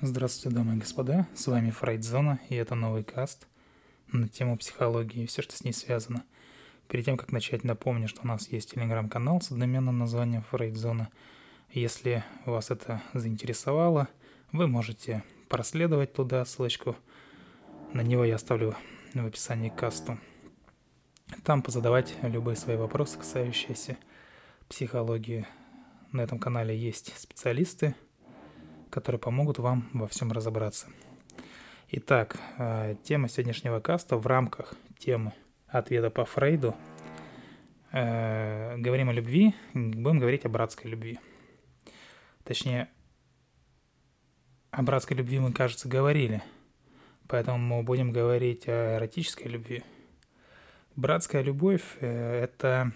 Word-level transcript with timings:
Здравствуйте, 0.00 0.54
дамы 0.54 0.76
и 0.76 0.78
господа, 0.78 1.26
с 1.34 1.48
вами 1.48 1.72
Фрейдзона, 1.72 2.38
и 2.50 2.54
это 2.54 2.76
новый 2.76 3.02
каст 3.02 3.48
на 4.12 4.28
тему 4.28 4.56
психологии 4.56 5.24
и 5.24 5.26
все, 5.26 5.42
что 5.42 5.56
с 5.56 5.64
ней 5.64 5.72
связано. 5.72 6.22
Перед 6.86 7.06
тем, 7.06 7.16
как 7.16 7.32
начать, 7.32 7.64
напомню, 7.64 8.06
что 8.06 8.20
у 8.22 8.28
нас 8.28 8.46
есть 8.46 8.70
телеграм-канал 8.72 9.40
с 9.40 9.50
одноименным 9.50 9.98
названием 9.98 10.42
Фрейдзона. 10.52 11.08
Если 11.72 12.22
вас 12.46 12.70
это 12.70 13.02
заинтересовало, 13.12 14.06
вы 14.52 14.68
можете 14.68 15.24
проследовать 15.48 16.12
туда, 16.12 16.44
ссылочку 16.44 16.94
на 17.92 18.02
него 18.02 18.24
я 18.24 18.36
оставлю 18.36 18.76
в 19.14 19.26
описании 19.26 19.68
к 19.68 19.74
касту. 19.74 20.16
Там 21.42 21.60
позадавать 21.60 22.14
любые 22.22 22.54
свои 22.54 22.76
вопросы, 22.76 23.18
касающиеся 23.18 23.96
психологии. 24.68 25.44
На 26.12 26.20
этом 26.20 26.38
канале 26.38 26.78
есть 26.78 27.18
специалисты, 27.18 27.96
которые 28.98 29.20
помогут 29.20 29.58
вам 29.58 29.88
во 29.92 30.08
всем 30.08 30.32
разобраться. 30.32 30.88
Итак, 31.90 32.36
э, 32.58 32.96
тема 33.04 33.28
сегодняшнего 33.28 33.78
каста 33.78 34.16
в 34.16 34.26
рамках 34.26 34.74
темы 34.98 35.34
ответа 35.68 36.10
по 36.10 36.24
Фрейду. 36.24 36.74
Э, 37.92 38.76
говорим 38.76 39.08
о 39.08 39.12
любви, 39.12 39.54
будем 39.72 40.18
говорить 40.18 40.44
о 40.44 40.48
братской 40.48 40.90
любви. 40.90 41.20
Точнее, 42.42 42.88
о 44.72 44.82
братской 44.82 45.16
любви 45.16 45.38
мы, 45.38 45.52
кажется, 45.52 45.88
говорили, 45.88 46.42
поэтому 47.28 47.58
мы 47.58 47.84
будем 47.84 48.10
говорить 48.10 48.66
о 48.66 48.96
эротической 48.96 49.46
любви. 49.46 49.84
Братская 50.96 51.42
любовь 51.42 51.84
э,– 52.00 52.40
это 52.42 52.90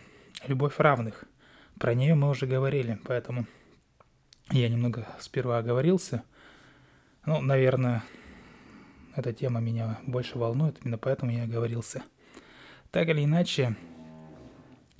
любовь 0.48 0.80
равных. 0.80 1.27
Про 1.79 1.95
нее 1.95 2.16
мы 2.16 2.29
уже 2.29 2.46
говорили, 2.46 2.98
поэтому 3.05 3.46
я 4.59 4.69
немного 4.69 5.06
сперва 5.19 5.59
оговорился. 5.59 6.24
Ну, 7.24 7.41
наверное, 7.41 8.02
эта 9.16 9.32
тема 9.32 9.60
меня 9.60 9.99
больше 10.07 10.38
волнует, 10.38 10.79
именно 10.82 10.99
поэтому 10.99 11.32
я 11.32 11.45
оговорился. 11.45 12.02
Так 12.90 13.09
или 13.09 13.24
иначе, 13.24 13.77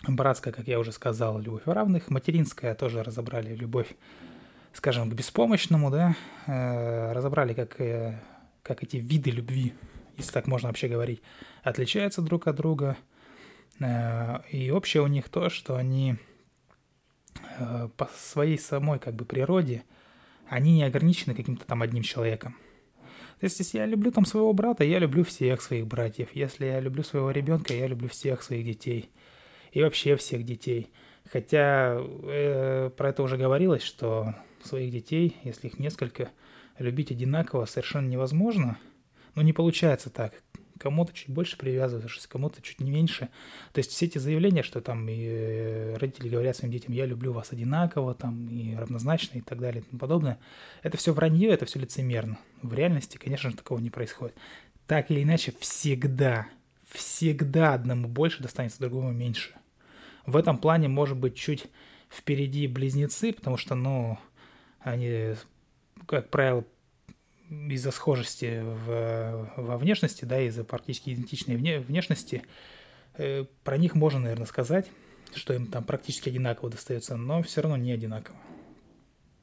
братская, 0.09 0.53
как 0.53 0.69
я 0.69 0.79
уже 0.79 0.93
сказал, 0.93 1.39
любовь 1.39 1.63
равных, 1.67 2.09
материнская 2.11 2.75
тоже 2.75 3.03
разобрали 3.03 3.55
любовь, 3.55 3.95
скажем, 4.73 5.11
к 5.11 5.15
беспомощному, 5.15 5.91
да, 5.91 6.17
э, 6.47 7.13
разобрали, 7.13 7.53
как, 7.53 7.81
э, 7.81 8.19
как 8.63 8.83
эти 8.83 8.97
виды 8.97 9.31
любви, 9.31 9.75
если 10.17 10.33
так 10.33 10.47
можно 10.47 10.69
вообще 10.69 10.89
говорить, 10.89 11.21
отличаются 11.63 12.23
друг 12.23 12.47
от 12.47 12.57
друга. 12.57 12.97
Э, 13.81 14.41
и 14.51 14.71
общее 14.71 15.03
у 15.03 15.09
них 15.09 15.29
то, 15.29 15.51
что 15.51 15.77
они 15.77 16.17
по 17.97 18.09
своей 18.17 18.59
самой 18.59 18.99
как 18.99 19.15
бы 19.15 19.25
природе, 19.25 19.85
они 20.49 20.75
не 20.75 20.85
ограничены 20.85 21.35
каким-то 21.35 21.67
там 21.67 21.83
одним 21.83 22.03
человеком. 22.03 22.57
То 23.41 23.47
есть, 23.47 23.59
если 23.59 23.79
я 23.79 23.87
люблю 23.87 24.13
там 24.13 24.25
своего 24.25 24.53
брата, 24.53 24.85
я 24.85 24.99
люблю 25.01 25.25
всех 25.25 25.63
своих 25.63 25.87
братьев. 25.87 26.29
Если 26.33 26.67
я 26.67 26.79
люблю 26.79 27.03
своего 27.03 27.31
ребенка, 27.31 27.75
я 27.75 27.89
люблю 27.89 28.09
всех 28.09 28.43
своих 28.43 28.65
детей. 28.65 29.11
И 29.73 29.83
вообще 29.83 30.15
всех 30.17 30.45
детей. 30.45 30.91
Хотя 31.31 31.99
э, 31.99 32.91
про 32.97 33.09
это 33.09 33.23
уже 33.23 33.37
говорилось, 33.37 33.83
что 33.83 34.35
своих 34.63 34.93
детей, 34.93 35.37
если 35.43 35.69
их 35.69 35.79
несколько, 35.79 36.31
любить 36.79 37.11
одинаково 37.11 37.65
совершенно 37.65 38.09
невозможно. 38.09 38.79
Но 39.35 39.43
не 39.43 39.53
получается 39.53 40.11
так 40.11 40.35
кому-то 40.83 41.13
чуть 41.13 41.29
больше 41.29 41.57
привязываешься, 41.57 42.29
кому-то 42.29 42.61
чуть 42.61 42.81
не 42.81 42.91
меньше. 42.91 43.29
То 43.73 43.79
есть 43.79 43.93
все 43.93 44.07
эти 44.07 44.19
заявления, 44.19 44.65
что 44.65 44.81
там 44.81 45.09
и 45.09 45.25
э, 45.25 45.97
родители 45.97 46.29
говорят 46.29 46.57
своим 46.57 46.73
детям, 46.73 46.93
я 46.93 47.07
люблю 47.07 47.33
вас 47.33 47.53
одинаково, 47.53 48.15
там, 48.15 48.49
и 48.49 48.75
равнозначно, 48.75 49.39
и 49.39 49.43
так 49.43 49.61
далее, 49.61 49.83
и 49.83 49.85
тому 49.85 50.01
подобное, 50.01 50.39
это 50.83 50.97
все 50.97 51.13
вранье, 51.13 51.51
это 51.51 51.67
все 51.67 51.79
лицемерно. 51.79 52.37
В 52.63 52.75
реальности, 52.75 53.17
конечно 53.17 53.51
же, 53.51 53.57
такого 53.57 53.79
не 53.79 53.91
происходит. 53.91 54.35
Так 54.89 55.13
или 55.13 55.23
иначе, 55.23 55.55
всегда, 55.61 56.49
всегда 56.91 57.75
одному 57.75 58.09
больше 58.09 58.43
достанется, 58.43 58.81
другому 58.81 59.13
меньше. 59.13 59.55
В 60.27 60.37
этом 60.37 60.59
плане, 60.59 60.89
может 60.89 61.17
быть, 61.17 61.37
чуть 61.37 61.67
впереди 62.11 62.67
близнецы, 62.67 63.33
потому 63.33 63.57
что, 63.57 63.77
ну, 63.77 64.19
они, 64.81 65.35
как 66.07 66.29
правило, 66.29 66.65
из-за 67.53 67.91
схожести 67.91 68.61
в, 68.63 69.53
во 69.57 69.77
внешности, 69.77 70.25
да, 70.25 70.41
из-за 70.41 70.65
практически 70.65 71.11
идентичной 71.11 71.57
вне, 71.57 71.81
внешности, 71.81 72.43
э, 73.15 73.45
про 73.65 73.77
них 73.77 73.95
можно, 73.95 74.21
наверное, 74.21 74.47
сказать, 74.47 74.91
что 75.35 75.53
им 75.55 75.67
там 75.67 75.85
практически 75.85 76.29
одинаково 76.29 76.71
достается, 76.71 77.17
но 77.17 77.43
все 77.43 77.61
равно 77.61 77.77
не 77.77 77.93
одинаково. 77.93 78.37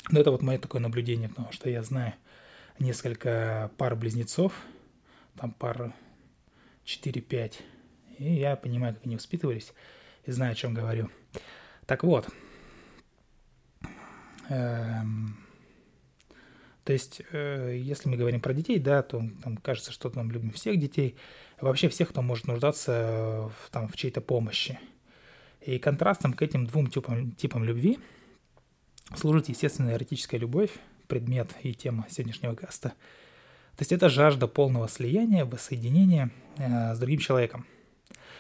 Но 0.10 0.20
это 0.20 0.32
вот 0.32 0.42
мое 0.42 0.58
такое 0.58 0.82
наблюдение, 0.82 1.30
потому 1.30 1.52
что 1.52 1.70
я 1.70 1.84
знаю 1.84 2.14
несколько 2.80 3.72
пар 3.78 3.96
близнецов, 3.96 4.54
там 5.36 5.52
пар 5.52 5.94
4-5, 6.86 7.62
и 8.18 8.34
я 8.34 8.56
понимаю, 8.56 8.96
как 8.96 9.06
они 9.06 9.16
воспитывались, 9.16 9.74
и 10.26 10.32
знаю, 10.32 10.54
о 10.54 10.56
чем 10.56 10.74
говорю. 10.74 11.10
Так 11.86 12.04
вот, 12.04 12.28
эм, 14.50 15.38
то 16.90 16.94
есть, 16.94 17.22
э, 17.34 17.78
если 17.80 18.10
мы 18.10 18.18
говорим 18.18 18.42
про 18.42 18.52
детей, 18.52 18.80
да, 18.80 19.04
то 19.04 19.22
там 19.44 19.58
кажется, 19.58 19.92
что 19.92 20.12
мы 20.16 20.34
любим 20.34 20.50
всех 20.50 20.80
детей, 20.80 21.16
вообще 21.62 21.88
всех, 21.88 22.10
кто 22.10 22.24
может 22.24 22.48
нуждаться 22.48 23.52
в, 23.62 23.70
там, 23.70 23.88
в 23.88 23.96
чьей-то 23.96 24.22
помощи. 24.22 24.80
И 25.62 25.78
контрастом 25.78 26.34
к 26.34 26.42
этим 26.42 26.66
двум 26.66 26.88
типам, 26.88 27.34
типам 27.34 27.64
любви 27.64 28.00
служит 29.16 29.50
естественная 29.50 29.98
эротическая 29.98 30.40
любовь, 30.40 30.72
предмет 31.06 31.52
и 31.62 31.76
тема 31.76 32.08
сегодняшнего 32.10 32.56
каста. 32.56 32.90
То 32.90 33.82
есть 33.82 33.92
это 33.92 34.10
жажда 34.10 34.48
полного 34.48 34.90
слияния, 34.90 35.46
воссоединения 35.46 36.32
э, 36.58 36.96
с 36.96 36.98
другим 36.98 37.20
человеком. 37.20 37.68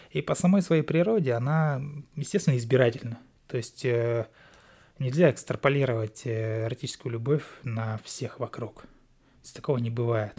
И 0.09 0.23
по 0.23 0.33
самой 0.33 0.63
своей 0.63 0.81
природе 0.81 1.33
она, 1.33 1.83
естественно, 2.15 2.57
избирательна. 2.57 3.19
То 3.47 3.57
есть 3.57 3.85
э, 3.85 4.25
Нельзя 4.99 5.31
экстраполировать 5.31 6.23
э, 6.25 6.65
эротическую 6.65 7.13
любовь 7.13 7.45
на 7.63 7.99
всех 7.99 8.39
вокруг. 8.41 8.83
Такого 9.53 9.77
не 9.77 9.89
бывает. 9.89 10.37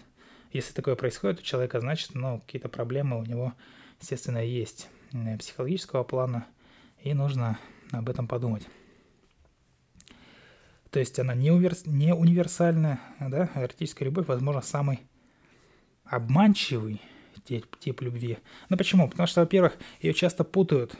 Если 0.52 0.74
такое 0.74 0.96
происходит 0.96 1.40
у 1.40 1.42
человека, 1.42 1.80
значит, 1.80 2.14
ну, 2.14 2.40
какие-то 2.40 2.68
проблемы 2.68 3.18
у 3.18 3.24
него, 3.24 3.54
естественно, 4.02 4.44
есть 4.44 4.88
э, 5.14 5.38
психологического 5.38 6.04
плана, 6.04 6.46
и 7.02 7.14
нужно 7.14 7.58
об 7.90 8.10
этом 8.10 8.28
подумать. 8.28 8.66
То 10.90 10.98
есть 10.98 11.18
она 11.18 11.34
не, 11.34 11.50
уверс... 11.50 11.86
не 11.86 12.14
универсальная, 12.14 13.00
да, 13.18 13.48
эротическая 13.54 14.06
любовь, 14.06 14.26
возможно, 14.26 14.60
самый 14.60 15.00
обманчивый 16.04 17.00
тип, 17.44 17.78
тип 17.78 18.02
любви. 18.02 18.38
Ну 18.68 18.76
почему? 18.76 19.08
Потому 19.08 19.26
что, 19.26 19.40
во-первых, 19.40 19.78
ее 20.02 20.12
часто 20.12 20.44
путают 20.44 20.96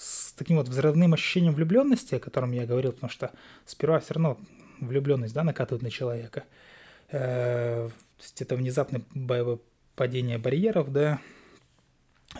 с 0.00 0.32
таким 0.32 0.56
вот 0.56 0.66
взрывным 0.68 1.12
ощущением 1.12 1.52
влюбленности, 1.52 2.14
о 2.14 2.20
котором 2.20 2.52
я 2.52 2.64
говорил, 2.64 2.92
потому 2.92 3.10
что 3.10 3.32
сперва 3.66 4.00
все 4.00 4.14
равно 4.14 4.38
влюбленность, 4.80 5.34
да, 5.34 5.44
накатывает 5.44 5.82
на 5.82 5.90
человека. 5.90 6.44
Э, 7.10 7.90
то 8.16 8.22
есть 8.22 8.40
это 8.40 8.56
внезапное 8.56 9.02
падение 9.96 10.38
барьеров, 10.38 10.90
да, 10.90 11.20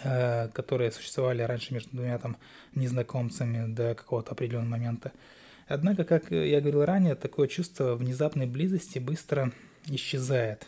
э, 0.02 0.48
которые 0.54 0.90
существовали 0.90 1.42
раньше 1.42 1.74
между 1.74 1.90
двумя 1.90 2.16
там 2.18 2.38
незнакомцами 2.74 3.70
до 3.70 3.94
какого-то 3.94 4.32
определенного 4.32 4.70
момента. 4.70 5.12
Однако, 5.68 6.04
как 6.04 6.30
я 6.30 6.60
говорил 6.60 6.86
ранее, 6.86 7.14
такое 7.14 7.46
чувство 7.46 7.94
внезапной 7.94 8.46
близости 8.46 8.98
быстро 8.98 9.52
исчезает. 9.86 10.66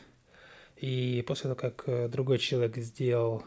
И 0.77 1.25
после 1.27 1.55
того, 1.55 1.55
как 1.55 1.85
э, 1.87 2.09
другой 2.09 2.39
человек 2.39 2.77
сделал 2.77 3.45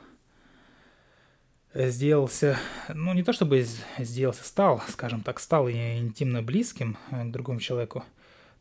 сделался, 1.75 2.57
ну 2.93 3.13
не 3.13 3.23
то 3.23 3.33
чтобы 3.33 3.65
сделался, 3.97 4.43
стал, 4.43 4.81
скажем 4.87 5.21
так, 5.21 5.39
стал 5.39 5.69
интимно 5.69 6.41
близким 6.41 6.97
э, 7.11 7.25
к 7.25 7.31
другому 7.31 7.59
человеку, 7.59 8.03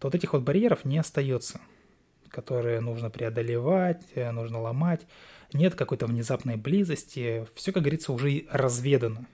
то 0.01 0.09
вот 0.09 0.15
этих 0.15 0.33
вот 0.33 0.43
барьеров 0.43 0.85
не 0.85 0.99
остается, 0.99 1.61
которые 2.29 2.81
нужно 2.81 3.11
преодолевать, 3.11 4.03
э, 4.15 4.31
нужно 4.33 4.61
ломать. 4.61 5.07
Нет 5.53 5.77
какой-то 5.77 6.07
внезапной 6.07 6.57
близости, 6.57 7.47
все, 7.55 7.71
как 7.71 7.85
говорится, 7.85 8.13
уже 8.13 8.45
разведано. 8.51 9.27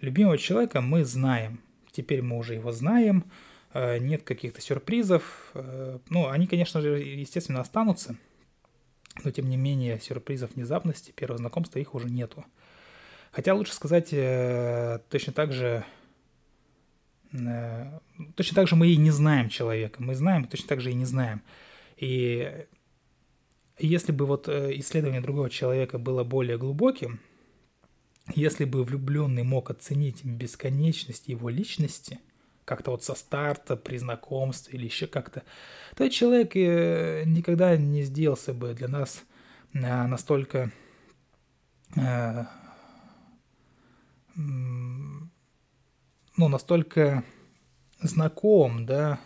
Любимого 0.00 0.36
человека 0.36 0.80
мы 0.80 1.04
знаем, 1.04 1.60
теперь 1.92 2.22
мы 2.22 2.36
уже 2.36 2.54
его 2.54 2.72
знаем, 2.72 3.24
э, 3.72 3.98
нет 3.98 4.24
каких-то 4.24 4.60
сюрпризов. 4.60 5.52
Ну, 6.08 6.28
они, 6.28 6.48
конечно 6.48 6.80
же, 6.80 6.98
естественно, 6.98 7.60
останутся– 7.60 8.16
но 9.24 9.30
тем 9.30 9.48
не 9.48 9.56
менее 9.56 10.00
сюрпризов 10.00 10.54
внезапности 10.54 11.12
первого 11.12 11.38
знакомства 11.38 11.78
их 11.78 11.94
уже 11.94 12.08
нету. 12.08 12.44
Хотя 13.30 13.54
лучше 13.54 13.74
сказать 13.74 14.08
э, 14.12 15.00
точно 15.10 15.32
так 15.32 15.52
же, 15.52 15.84
э, 17.32 17.98
точно 18.34 18.54
так 18.54 18.68
же 18.68 18.76
мы 18.76 18.88
и 18.88 18.96
не 18.96 19.10
знаем 19.10 19.48
человека, 19.48 20.02
мы 20.02 20.14
знаем, 20.14 20.46
точно 20.46 20.68
так 20.68 20.80
же 20.80 20.90
и 20.90 20.94
не 20.94 21.04
знаем. 21.04 21.42
И 21.96 22.66
если 23.78 24.12
бы 24.12 24.26
вот 24.26 24.48
э, 24.48 24.72
исследование 24.78 25.20
другого 25.20 25.50
человека 25.50 25.98
было 25.98 26.24
более 26.24 26.58
глубоким, 26.58 27.20
если 28.34 28.64
бы 28.64 28.84
влюбленный 28.84 29.42
мог 29.42 29.70
оценить 29.70 30.24
бесконечность 30.24 31.28
его 31.28 31.48
личности, 31.48 32.18
как-то 32.68 32.90
вот 32.90 33.02
со 33.02 33.14
старта, 33.14 33.76
при 33.76 33.96
знакомстве 33.96 34.78
или 34.78 34.84
еще 34.84 35.06
как-то, 35.06 35.42
то 35.96 36.08
человек 36.10 36.54
э, 36.54 37.24
никогда 37.24 37.76
не 37.78 38.02
сделался 38.02 38.52
бы 38.52 38.74
для 38.74 38.88
нас 38.88 39.24
э, 39.72 40.06
настолько 40.06 40.70
э, 41.96 42.44
ну, 44.36 45.28
настолько 46.36 47.24
знаком, 48.02 48.84
да, 48.84 49.18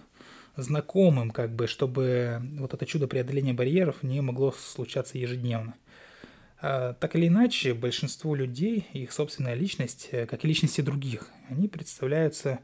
знакомым, 0.56 1.33
как 1.33 1.55
бы, 1.55 1.67
чтобы 1.67 2.41
вот 2.59 2.75
это 2.75 2.87
чудо 2.87 3.09
преодоления 3.09 3.53
барьеров 3.53 4.05
не 4.05 4.21
могло 4.21 4.53
случаться 4.53 5.19
ежедневно. 5.19 5.75
А, 6.61 6.95
так 6.95 7.17
или 7.17 7.27
иначе, 7.27 7.75
большинству 7.75 8.35
людей 8.35 8.87
их 8.93 9.12
собственная 9.12 9.55
личность, 9.55 10.11
как 10.11 10.45
и 10.45 10.49
личности 10.49 10.81
других, 10.81 11.29
они 11.50 11.69
представляются 11.69 12.61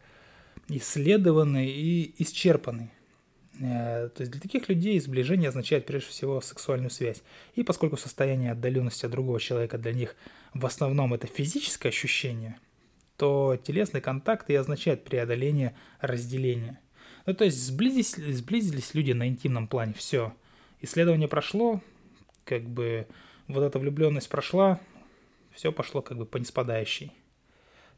исследованной 0.69 1.69
и 1.69 2.15
исчерпанной. 2.23 2.91
Э, 3.61 4.09
то 4.15 4.21
есть 4.21 4.31
для 4.31 4.41
таких 4.41 4.69
людей 4.69 4.99
сближение 5.01 5.49
означает 5.49 5.87
прежде 5.87 6.11
всего 6.11 6.41
сексуальную 6.41 6.91
связь. 6.91 7.23
И 7.55 7.65
поскольку 7.65 7.97
состояние 7.97 8.53
отдаленности 8.53 9.07
от 9.07 9.13
другого 9.13 9.41
человека 9.41 9.79
для 9.79 9.93
них 9.93 10.17
в 10.55 10.65
основном 10.67 11.15
это 11.15 11.27
физическое 11.27 11.89
ощущение, 11.89 12.59
то 13.17 13.59
телесный 13.63 14.01
контакт 14.01 14.49
и 14.51 14.55
означает 14.55 15.05
преодоление 15.05 15.75
разделения. 16.01 16.79
Ну, 17.27 17.35
то 17.35 17.45
есть 17.45 17.63
сблизились, 17.63 18.15
сблизились 18.15 18.95
люди 18.95 19.13
на 19.13 19.29
интимном 19.29 19.67
плане, 19.67 19.93
все. 19.95 20.33
Исследование 20.81 21.29
прошло, 21.29 21.83
как 22.45 22.63
бы 22.63 23.07
вот 23.49 23.63
эта 23.63 23.79
влюбленность 23.79 24.29
прошла, 24.29 24.81
все 25.53 25.73
пошло 25.73 26.01
как 26.01 26.17
бы 26.17 26.25
по 26.25 26.37
неспадающей. 26.37 27.13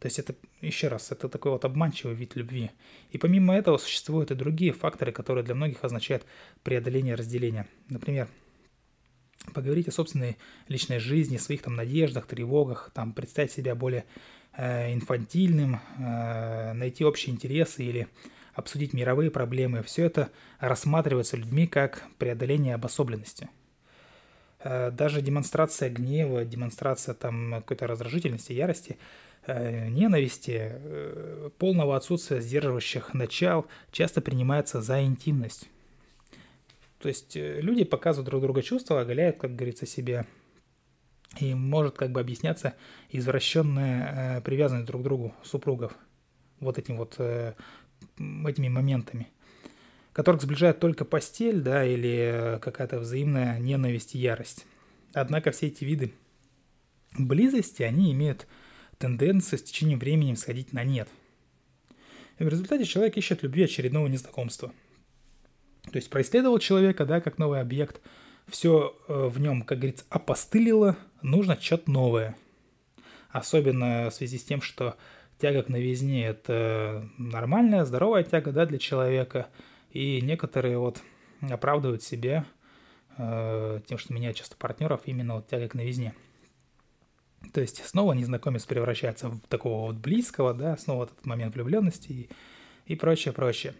То 0.01 0.07
есть 0.07 0.19
это, 0.19 0.35
еще 0.63 0.89
раз, 0.89 1.13
это 1.13 1.29
такой 1.29 1.53
вот 1.53 1.67
обманчивый 1.67 2.15
вид 2.15 2.35
любви. 2.35 2.71
И 3.11 3.19
помимо 3.19 3.55
этого 3.55 3.77
существуют 3.77 4.31
и 4.31 4.35
другие 4.35 4.73
факторы, 4.73 5.13
которые 5.13 5.45
для 5.45 5.55
многих 5.55 5.85
означают 5.85 6.25
преодоление 6.63 7.15
разделения. 7.15 7.69
Например, 7.91 8.27
поговорить 9.53 9.89
о 9.89 9.93
собственной 9.93 10.39
личной 10.69 11.01
жизни, 11.01 11.37
своих 11.37 11.61
там 11.61 11.77
надеждах, 11.77 12.27
тревогах, 12.27 12.91
там 12.95 13.13
представить 13.13 13.53
себя 13.53 13.75
более 13.75 14.07
э, 14.55 14.95
инфантильным, 14.95 15.81
э, 15.99 16.73
найти 16.73 17.05
общие 17.05 17.35
интересы 17.35 17.85
или 17.85 18.09
обсудить 18.55 18.95
мировые 18.95 19.31
проблемы. 19.31 19.83
Все 19.83 20.07
это 20.07 20.31
рассматривается 20.61 21.37
людьми 21.37 21.67
как 21.67 22.05
преодоление 22.17 22.75
обособленности. 22.75 23.51
Э, 24.61 24.91
даже 24.91 25.21
демонстрация 25.21 25.91
гнева, 25.91 26.47
демонстрация 26.47 27.15
там 27.15 27.57
какой-то 27.57 27.87
раздражительности, 27.87 28.55
ярости– 28.55 28.97
ненависти, 29.47 30.73
э, 30.73 31.51
полного 31.59 31.97
отсутствия 31.97 32.41
сдерживающих 32.41 33.15
начал 33.15 33.67
часто 33.91 34.21
принимается 34.21 34.83
за 34.83 35.03
интимность. 35.03 35.69
То 36.99 37.09
есть 37.09 37.37
э, 37.37 37.61
люди 37.61 37.85
показывают 37.85 38.29
друг 38.29 38.43
друга 38.43 38.63
чувства, 38.63 39.01
оголяют, 39.01 39.39
как 39.39 39.57
говорится, 39.57 39.87
себя. 39.87 40.27
И 41.39 41.55
может 41.55 41.97
как 41.97 42.11
бы 42.11 42.21
объясняться 42.21 42.75
извращенная 43.11 44.41
привязанность 44.41 44.87
друг 44.87 45.03
к 45.03 45.05
другу 45.05 45.35
супругов 45.45 45.95
вот 46.59 46.77
этим 46.77 46.97
вот 46.97 47.19
этими 48.19 48.69
моментами, 48.69 49.29
которых 50.13 50.43
сближает 50.43 50.81
только 50.81 51.05
постель, 51.05 51.61
да, 51.61 51.85
или 51.85 52.59
какая-то 52.61 52.99
взаимная 52.99 53.61
ненависть 53.61 54.17
и 54.17 54.19
ярость. 54.19 54.67
Однако 55.13 55.53
все 55.53 55.69
эти 55.69 55.85
виды 55.85 56.13
близости, 57.17 57.85
они 57.85 58.13
имеют 58.13 58.49
тенденция 59.01 59.59
с 59.59 59.63
течением 59.63 59.99
времени 59.99 60.35
сходить 60.35 60.73
на 60.73 60.85
нет. 60.85 61.09
И 62.39 62.45
в 62.45 62.49
результате 62.49 62.85
человек 62.85 63.17
ищет 63.17 63.43
любви 63.43 63.65
очередного 63.65 64.07
незнакомства. 64.07 64.73
То 65.85 65.97
есть 65.97 66.11
происследовал 66.11 66.59
человека, 66.59 67.07
да, 67.07 67.21
как 67.21 67.39
новый 67.39 67.61
объект, 67.61 68.01
все 68.47 68.95
э, 69.09 69.29
в 69.29 69.41
нем, 69.41 69.63
как 69.63 69.79
говорится, 69.79 70.05
опостылило, 70.11 70.97
нужно 71.23 71.59
что-то 71.61 71.91
новое. 71.91 72.37
Особенно 73.31 74.11
в 74.11 74.15
связи 74.15 74.39
с 74.39 74.45
тем, 74.45 74.61
что 74.61 74.97
тяга 75.39 75.63
к 75.63 75.69
новизне– 75.69 76.27
это 76.27 77.09
нормальная, 77.17 77.85
здоровая 77.85 78.23
тяга 78.23 78.53
да, 78.53 78.67
для 78.67 78.79
человека. 78.79 79.49
И 79.93 80.21
некоторые 80.21 80.79
вот 80.79 81.01
оправдывают 81.41 82.03
себя 82.03 82.45
э, 83.17 83.81
тем, 83.87 83.97
что 83.97 84.13
меняют 84.13 84.37
часто 84.37 84.57
партнеров 84.57 85.03
именно 85.07 85.37
вот 85.37 85.49
тяга 85.49 85.69
к 85.69 85.75
новизне. 85.75 86.15
То 87.53 87.61
есть 87.61 87.85
снова 87.85 88.13
незнакомец 88.13 88.65
превращается 88.65 89.29
в 89.29 89.41
такого 89.49 89.87
вот 89.87 89.97
близкого, 89.97 90.55
да, 90.55 90.77
снова 90.77 91.05
этот 91.05 91.25
момент 91.25 91.55
влюбленности 91.55 92.13
и, 92.13 92.29
и 92.87 92.97
прочее, 92.97 93.33
прочее. 93.33 93.75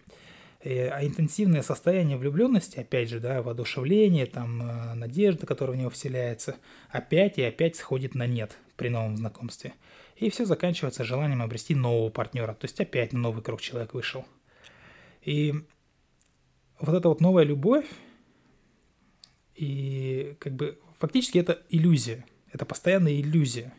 И, 0.65 0.73
а 0.73 1.05
интенсивное 1.05 1.63
состояние 1.63 2.17
влюбленности, 2.17 2.81
опять 2.81 3.09
же, 3.09 3.21
да, 3.21 3.43
воодушевление, 3.43 4.27
там, 4.27 4.63
э, 4.63 4.95
надежда, 4.95 5.47
которая 5.47 5.77
в 5.77 5.81
него 5.81 5.91
вселяется, 5.91 6.57
опять 6.91 7.39
и 7.39 7.43
опять 7.43 7.77
сходит 7.77 8.15
на 8.15 8.27
нет 8.27 8.59
при 8.77 8.89
новом 8.89 9.17
знакомстве. 9.17 9.75
И 10.17 10.29
все 10.31 10.45
заканчивается 10.45 11.05
желанием 11.05 11.41
обрести 11.41 11.75
нового 11.75 12.11
партнера, 12.11 12.55
то 12.55 12.65
есть 12.67 12.81
опять 12.81 13.13
на 13.13 13.21
новый 13.21 13.43
круг 13.43 13.61
человек 13.61 13.95
вышел. 13.95 14.27
И 15.23 15.55
вот 16.79 16.95
эта 16.95 17.09
вот 17.09 17.21
новая 17.21 17.45
любовь, 17.45 17.87
и 19.55 20.35
как 20.41 20.55
бы 20.55 20.79
фактически 20.99 21.39
это 21.39 21.63
иллюзия– 21.69 22.25
это 22.53 22.65
постоянная 22.65 23.21
иллюзия, 23.21 23.73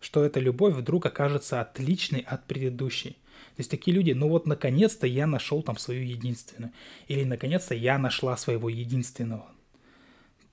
что 0.00 0.24
эта 0.24 0.40
любовь 0.40 0.74
вдруг 0.74 1.06
окажется 1.06 1.60
отличной 1.60 2.20
от 2.20 2.46
предыдущей. 2.46 3.12
То 3.56 3.60
есть 3.60 3.70
такие 3.70 3.96
люди, 3.96 4.12
ну 4.12 4.28
вот 4.28 4.46
наконец-то 4.46 5.06
я 5.06 5.26
нашел 5.26 5.62
там 5.62 5.76
свою 5.76 6.02
единственную. 6.02 6.72
Или 7.08 7.24
наконец-то 7.24 7.74
я 7.74 7.98
нашла 7.98 8.36
своего 8.36 8.68
единственного. 8.68 9.46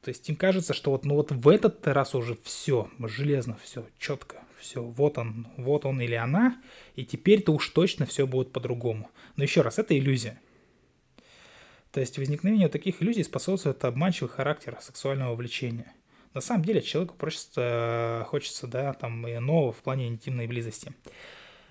То 0.02 0.10
есть 0.10 0.28
им 0.30 0.36
кажется, 0.36 0.74
что 0.74 0.92
вот, 0.92 1.04
ну 1.04 1.16
вот 1.16 1.32
в 1.32 1.48
этот 1.48 1.86
раз 1.88 2.14
уже 2.14 2.38
все, 2.44 2.90
железно 3.00 3.58
все, 3.64 3.88
четко, 3.98 4.44
все, 4.60 4.84
вот 4.84 5.18
он, 5.18 5.48
вот 5.58 5.86
он 5.86 6.00
или 6.00 6.14
она, 6.14 6.62
и 6.96 7.04
теперь-то 7.04 7.52
уж 7.52 7.70
точно 7.70 8.06
все 8.06 8.28
будет 8.28 8.52
по-другому. 8.52 9.10
Но 9.36 9.44
еще 9.44 9.62
раз, 9.62 9.80
это 9.80 9.98
иллюзия. 9.98 10.40
То 11.92 12.02
есть 12.02 12.20
возникновению 12.20 12.70
таких 12.70 13.02
иллюзий 13.02 13.24
способствует 13.24 13.84
обманчивый 13.84 14.30
характер 14.30 14.78
сексуального 14.80 15.36
влечения– 15.36 15.92
на 16.36 16.42
самом 16.42 16.66
деле 16.66 16.82
человеку 16.82 17.16
просто 17.16 18.22
э, 18.22 18.26
хочется, 18.26 18.68
да, 18.68 18.94
там, 18.94 19.28
иного 19.28 19.72
в 19.72 19.78
плане 19.78 20.10
интимной 20.10 20.48
близости. 20.48 20.92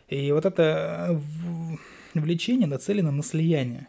И 0.08 0.32
вот 0.32 0.46
это 0.46 1.08
э, 1.10 2.18
влечение 2.18 2.66
нацелено 2.66 3.10
на 3.10 3.22
слияние. 3.22 3.86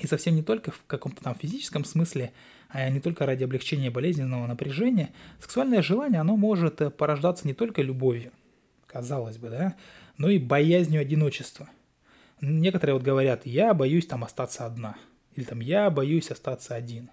И 0.00 0.06
совсем 0.06 0.34
не 0.34 0.42
только 0.42 0.70
в 0.70 0.82
каком-то 0.86 1.22
там 1.22 1.34
физическом 1.34 1.84
смысле, 1.84 2.32
а 2.70 2.88
не 2.88 3.00
только 3.00 3.26
ради 3.26 3.44
облегчения 3.44 3.90
болезненного 3.90 4.46
напряжения. 4.46 5.10
Сексуальное 5.40 5.82
желание, 5.82 6.22
оно 6.22 6.36
может 6.38 6.80
э, 6.80 6.90
порождаться 6.90 7.46
не 7.46 7.52
только 7.52 7.82
любовью, 7.82 8.32
казалось 8.86 9.36
бы, 9.36 9.50
да, 9.50 9.76
но 10.16 10.30
и 10.30 10.38
боязнью 10.38 11.02
одиночества. 11.02 11.68
Некоторые 12.40 12.94
вот 12.94 13.02
говорят, 13.02 13.44
я 13.44 13.74
боюсь 13.74 14.06
там 14.06 14.24
остаться 14.24 14.64
одна. 14.64 14.96
Или 15.34 15.44
там, 15.44 15.60
я 15.60 15.90
боюсь 15.90 16.30
остаться 16.30 16.74
один. 16.74 17.10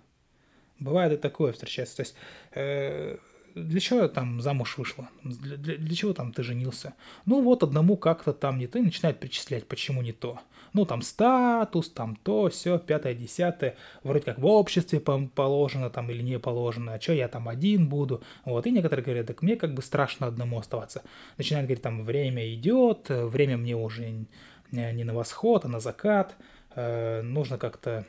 Бывает 0.80 1.14
и 1.14 1.18
такое 1.18 1.54
встречается. 1.54 1.98
То 1.98 2.02
есть 2.02 2.16
э, 2.54 3.18
для 3.56 3.80
чего 3.80 4.08
там 4.10 4.42
замуж 4.42 4.78
вышла? 4.78 5.08
Для, 5.24 5.56
для, 5.56 5.78
для 5.78 5.96
чего 5.96 6.14
там 6.14 6.34
ты 6.34 6.44
женился? 6.44 6.94
Ну 7.26 7.42
вот 7.42 7.64
одному 7.64 7.96
как-то 7.96 8.34
там 8.34 8.60
не 8.60 8.68
то, 8.68 8.78
и 8.78 8.82
начинает 8.82 9.20
перечислять, 9.20 9.66
почему 9.66 10.02
не 10.02 10.12
то. 10.12 10.40
Ну 10.74 10.86
там 10.86 11.02
статус, 11.02 11.90
там 11.90 12.18
то, 12.18 12.50
все, 12.50 12.78
пятое, 12.78 13.14
десятое, 13.14 13.78
вроде 14.04 14.26
как 14.26 14.40
в 14.40 14.46
обществе 14.46 15.00
положено 15.00 15.90
там 15.90 16.12
или 16.12 16.22
не 16.22 16.38
положено, 16.38 16.94
а 16.94 17.00
что 17.00 17.14
я 17.14 17.30
там 17.30 17.48
один 17.48 17.88
буду? 17.88 18.22
Вот, 18.44 18.68
и 18.68 18.72
некоторые 18.72 19.06
говорят, 19.06 19.28
так 19.28 19.42
мне 19.42 19.56
как 19.56 19.74
бы 19.74 19.82
страшно 19.82 20.28
одному 20.28 20.60
оставаться. 20.60 21.04
Начинают 21.38 21.68
говорить, 21.68 21.84
там 21.84 22.04
время 22.04 22.54
идет, 22.54 23.06
время 23.08 23.56
мне 23.56 23.78
уже 23.78 24.26
не 24.72 25.04
на 25.06 25.14
восход, 25.14 25.64
а 25.64 25.70
на 25.70 25.80
закат, 25.80 26.36
э, 26.76 27.22
нужно 27.22 27.58
как-то 27.58 28.06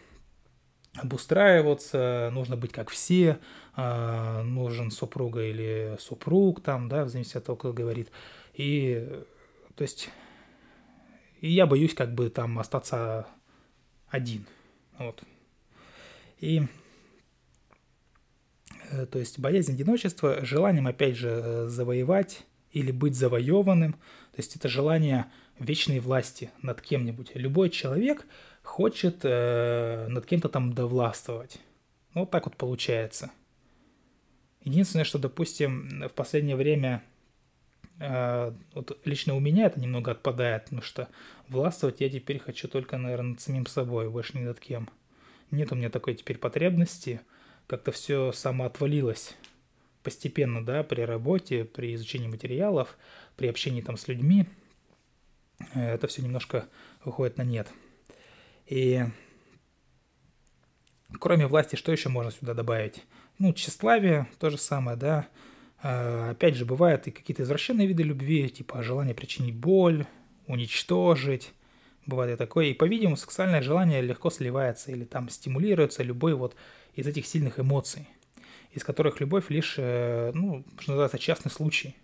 обустраиваться, 0.96 2.30
нужно 2.32 2.56
быть 2.56 2.72
как 2.72 2.90
все, 2.90 3.38
э, 3.76 4.42
нужен 4.42 4.90
супруга 4.90 5.42
или 5.42 5.96
супруг 6.00 6.62
там, 6.62 6.88
да, 6.88 7.04
в 7.04 7.08
зависимости 7.08 7.38
от 7.38 7.44
того, 7.44 7.56
кто 7.56 7.72
говорит. 7.72 8.10
И, 8.54 9.22
то 9.74 9.82
есть, 9.82 10.10
и 11.40 11.50
я 11.50 11.66
боюсь 11.66 11.94
как 11.94 12.14
бы 12.14 12.30
там 12.30 12.58
остаться 12.58 13.26
один, 14.08 14.46
вот. 14.98 15.22
И, 16.38 16.66
э, 18.90 19.06
то 19.06 19.18
есть, 19.18 19.38
боязнь 19.38 19.72
одиночества, 19.72 20.44
желанием, 20.44 20.86
опять 20.86 21.16
же, 21.16 21.68
завоевать 21.68 22.46
или 22.72 22.90
быть 22.90 23.14
завоеванным, 23.14 23.92
то 23.92 24.38
есть, 24.38 24.56
это 24.56 24.68
желание 24.68 25.26
вечной 25.58 26.00
власти 26.00 26.50
над 26.62 26.80
кем-нибудь. 26.82 27.32
Любой 27.34 27.70
человек– 27.70 28.26
хочет 28.66 29.20
э, 29.22 30.06
над 30.08 30.26
кем-то 30.26 30.48
там 30.48 30.72
довластвовать. 30.72 31.58
Вот 32.14 32.30
так 32.30 32.46
вот 32.46 32.56
получается. 32.56 33.30
Единственное, 34.62 35.04
что, 35.04 35.18
допустим, 35.18 36.02
в 36.08 36.12
последнее 36.12 36.56
время 36.56 37.02
э, 38.00 38.52
вот 38.74 38.98
лично 39.04 39.34
у 39.34 39.40
меня 39.40 39.66
это 39.66 39.80
немного 39.80 40.10
отпадает, 40.10 40.64
потому 40.64 40.82
что 40.82 41.08
властвовать 41.48 42.00
я 42.00 42.10
теперь 42.10 42.38
хочу 42.38 42.68
только, 42.68 42.98
наверное, 42.98 43.30
над 43.30 43.40
самим 43.40 43.66
собой, 43.66 44.10
больше 44.10 44.36
ни 44.36 44.42
над 44.42 44.58
кем. 44.58 44.90
Нет 45.50 45.70
у 45.70 45.76
меня 45.76 45.88
такой 45.88 46.14
теперь 46.14 46.38
потребности, 46.38 47.20
как-то 47.68 47.92
все 47.92 48.32
самоотвалилось 48.32 49.36
постепенно, 50.02 50.64
да, 50.64 50.82
при 50.82 51.02
работе, 51.02 51.64
при 51.64 51.94
изучении 51.94 52.28
материалов, 52.28 52.98
при 53.36 53.46
общении 53.46 53.80
там 53.80 53.96
с 53.96 54.08
людьми, 54.08 54.46
э, 55.74 55.94
это 55.94 56.08
все 56.08 56.22
немножко 56.22 56.66
выходит 57.04 57.38
на 57.38 57.42
нет. 57.42 57.68
И 58.66 59.04
кроме 61.20 61.46
власти, 61.46 61.76
что 61.76 61.92
еще 61.92 62.08
можно 62.08 62.30
сюда 62.30 62.54
добавить? 62.54 63.04
Ну, 63.38 63.52
тщеславие, 63.52 64.26
то 64.38 64.50
же 64.50 64.58
самое, 64.58 64.96
да. 64.96 65.28
А, 65.82 66.30
опять 66.30 66.56
же, 66.56 66.64
бывают 66.64 67.06
и 67.06 67.10
какие-то 67.10 67.42
извращенные 67.42 67.86
виды 67.86 68.02
любви, 68.02 68.48
типа 68.48 68.82
желание 68.82 69.14
причинить 69.14 69.54
боль, 69.54 70.06
уничтожить. 70.46 71.52
Бывает 72.06 72.34
и 72.34 72.36
такое. 72.36 72.66
И, 72.66 72.74
по-видимому, 72.74 73.16
сексуальное 73.16 73.62
желание 73.62 74.00
легко 74.00 74.30
сливается 74.30 74.92
или 74.92 75.04
там 75.04 75.28
стимулируется 75.28 76.02
любой 76.02 76.34
вот 76.34 76.54
из 76.94 77.06
этих 77.06 77.26
сильных 77.26 77.58
эмоций, 77.58 78.08
из 78.72 78.84
которых 78.84 79.20
любовь 79.20 79.50
лишь, 79.50 79.74
э, 79.76 80.30
ну, 80.32 80.64
что 80.78 80.92
называется, 80.92 81.18
частный 81.18 81.50
случай. 81.50 81.96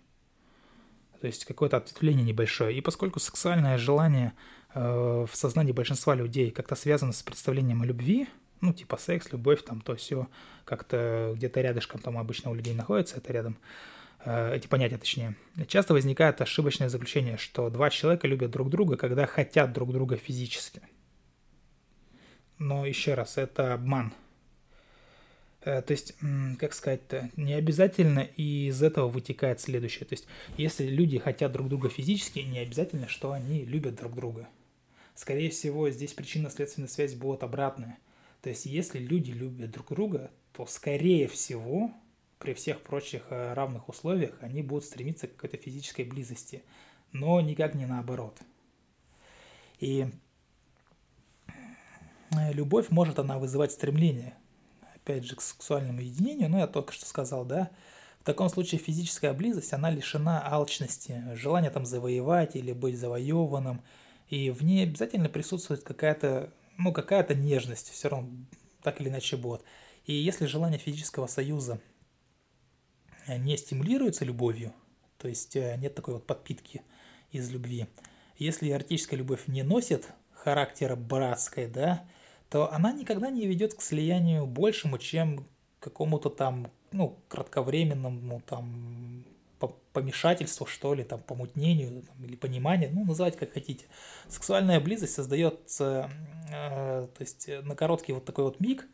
То 1.21 1.27
есть 1.27 1.45
какое-то 1.45 1.77
ответвление 1.77 2.25
небольшое. 2.25 2.77
И 2.77 2.81
поскольку 2.81 3.19
сексуальное 3.19 3.77
желание 3.77 4.33
в 4.73 5.29
сознании 5.33 5.71
большинства 5.71 6.15
людей 6.15 6.49
как-то 6.51 6.75
связано 6.75 7.13
с 7.13 7.21
представлением 7.21 7.81
о 7.83 7.85
любви, 7.85 8.27
ну, 8.63 8.73
типа 8.73 8.97
секс, 8.97 9.31
любовь, 9.31 9.61
там, 9.63 9.81
то 9.81 9.95
все 9.95 10.27
как-то 10.63 11.33
где-то 11.35 11.61
рядышком 11.61 11.99
там 11.99 12.17
обычно 12.17 12.49
у 12.49 12.53
людей 12.53 12.73
находится, 12.73 13.17
это 13.17 13.33
рядом, 13.33 13.57
э, 14.23 14.55
эти 14.55 14.67
понятия 14.67 14.97
точнее. 14.97 15.35
Часто 15.67 15.93
возникает 15.93 16.39
ошибочное 16.41 16.87
заключение, 16.87 17.37
что 17.37 17.69
два 17.69 17.89
человека 17.89 18.25
любят 18.25 18.51
друг 18.51 18.69
друга, 18.69 18.95
когда 18.95 19.27
хотят 19.27 19.73
друг 19.73 19.91
друга 19.91 20.15
физически. 20.15 20.81
Но 22.57 22.85
еще 22.85 23.15
раз, 23.15 23.37
это 23.37 23.73
обман. 23.73 24.13
Э, 25.65 25.81
то 25.81 25.91
есть, 25.91 26.15
как 26.57 26.73
сказать-то, 26.73 27.31
не 27.35 27.53
обязательно 27.55 28.21
и 28.21 28.67
из 28.67 28.81
этого 28.81 29.09
вытекает 29.09 29.59
следующее. 29.59 30.05
То 30.05 30.13
есть, 30.13 30.25
если 30.55 30.85
люди 30.85 31.19
хотят 31.19 31.51
друг 31.51 31.67
друга 31.67 31.89
физически, 31.89 32.39
не 32.39 32.59
обязательно, 32.59 33.09
что 33.09 33.33
они 33.33 33.65
любят 33.65 33.95
друг 33.95 34.15
друга. 34.15 34.47
Скорее 35.15 35.49
всего, 35.49 35.89
здесь 35.89 36.13
причинно-следственная 36.13 36.89
связь 36.89 37.13
будет 37.13 37.43
обратная. 37.43 37.97
То 38.41 38.49
есть, 38.49 38.65
если 38.65 38.99
люди 38.99 39.31
любят 39.31 39.71
друг 39.71 39.89
друга, 39.89 40.31
то, 40.53 40.65
скорее 40.65 41.27
всего, 41.27 41.91
при 42.39 42.53
всех 42.53 42.81
прочих 42.81 43.23
э, 43.29 43.53
равных 43.53 43.87
условиях, 43.89 44.35
они 44.41 44.61
будут 44.61 44.85
стремиться 44.85 45.27
к 45.27 45.35
какой-то 45.35 45.57
физической 45.57 46.03
близости, 46.03 46.63
но 47.11 47.39
никак 47.41 47.73
не 47.73 47.85
наоборот. 47.85 48.37
И 49.79 50.07
э, 51.47 52.53
любовь 52.53 52.89
может 52.89 53.19
она 53.19 53.39
вызывать 53.39 53.71
стремление, 53.71 54.35
опять 54.95 55.23
же, 55.23 55.35
к 55.35 55.41
сексуальному 55.41 56.01
единению, 56.01 56.49
но 56.49 56.59
я 56.59 56.67
только 56.67 56.91
что 56.91 57.05
сказал, 57.05 57.45
да, 57.45 57.71
в 58.19 58.25
таком 58.25 58.49
случае 58.49 58.79
физическая 58.79 59.33
близость, 59.33 59.73
она 59.73 59.89
лишена 59.89 60.41
алчности, 60.45 61.23
желания 61.33 61.69
там 61.69 61.85
завоевать 61.85 62.55
или 62.55 62.71
быть 62.71 62.97
завоеванным, 62.97 63.81
и 64.29 64.49
в 64.49 64.63
ней 64.63 64.83
обязательно 64.83 65.29
присутствует 65.29 65.83
какая-то 65.83 66.53
ну, 66.77 66.91
какая-то 66.91 67.35
нежность 67.35 67.89
все 67.89 68.09
равно 68.09 68.29
так 68.81 68.99
или 68.99 69.09
иначе 69.09 69.37
будет. 69.37 69.63
И 70.05 70.13
если 70.13 70.45
желание 70.45 70.79
физического 70.79 71.27
союза 71.27 71.79
э, 73.27 73.37
не 73.37 73.57
стимулируется 73.57 74.25
любовью, 74.25 74.73
то 75.17 75.27
есть 75.27 75.55
э, 75.55 75.77
нет 75.77 75.95
такой 75.95 76.15
вот 76.15 76.25
подпитки 76.25 76.81
из 77.31 77.49
любви, 77.49 77.87
если 78.37 78.69
эротическая 78.69 79.17
любовь 79.17 79.47
не 79.47 79.63
носит 79.63 80.09
характера 80.31 80.95
братской, 80.95 81.67
да, 81.67 82.05
то 82.49 82.71
она 82.71 82.91
никогда 82.91 83.29
не 83.29 83.47
ведет 83.47 83.73
к 83.73 83.81
слиянию 83.81 84.45
большему, 84.45 84.97
чем 84.97 85.47
какому-то 85.79 86.29
там, 86.29 86.71
ну, 86.91 87.19
кратковременному 87.27 88.41
там 88.41 89.25
помешательству, 89.67 90.65
что 90.65 90.93
ли, 90.93 91.03
там, 91.03 91.21
помутнению 91.21 92.03
там, 92.03 92.25
или 92.25 92.35
пониманию, 92.35 92.91
ну, 92.93 93.05
называть 93.05 93.37
как 93.37 93.53
хотите. 93.53 93.85
Сексуальная 94.27 94.79
близость 94.79 95.13
создается, 95.13 96.09
э, 96.51 97.07
то 97.07 97.21
есть 97.21 97.49
э, 97.49 97.61
на 97.61 97.75
короткий 97.75 98.13
вот 98.13 98.25
такой 98.25 98.45
вот 98.45 98.59
миг, 98.59 98.87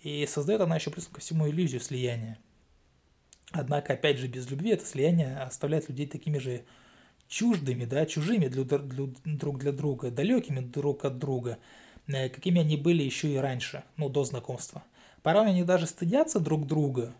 и 0.00 0.26
создает 0.26 0.60
она 0.60 0.76
еще 0.76 0.90
плюс 0.90 1.08
ко 1.08 1.20
всему 1.20 1.48
иллюзию 1.48 1.80
слияния. 1.80 2.38
Однако, 3.52 3.94
опять 3.94 4.18
же, 4.18 4.26
без 4.26 4.50
любви 4.50 4.70
это 4.70 4.84
слияние 4.84 5.38
оставляет 5.38 5.88
людей 5.88 6.06
такими 6.06 6.38
же 6.38 6.64
чуждыми, 7.28 7.84
да, 7.84 8.06
чужими 8.06 8.48
для, 8.48 8.64
для, 8.64 9.06
друг 9.24 9.58
для 9.58 9.72
друга, 9.72 10.10
далекими 10.10 10.60
друг 10.60 11.04
от 11.04 11.18
друга, 11.18 11.58
э, 12.06 12.28
какими 12.28 12.60
они 12.60 12.76
были 12.76 13.02
еще 13.02 13.32
и 13.32 13.36
раньше, 13.36 13.84
ну, 13.96 14.08
до 14.08 14.24
знакомства. 14.24 14.84
Порой 15.22 15.48
они 15.48 15.64
даже 15.64 15.86
стыдятся 15.86 16.38
друг 16.38 16.66
друга, 16.66 17.14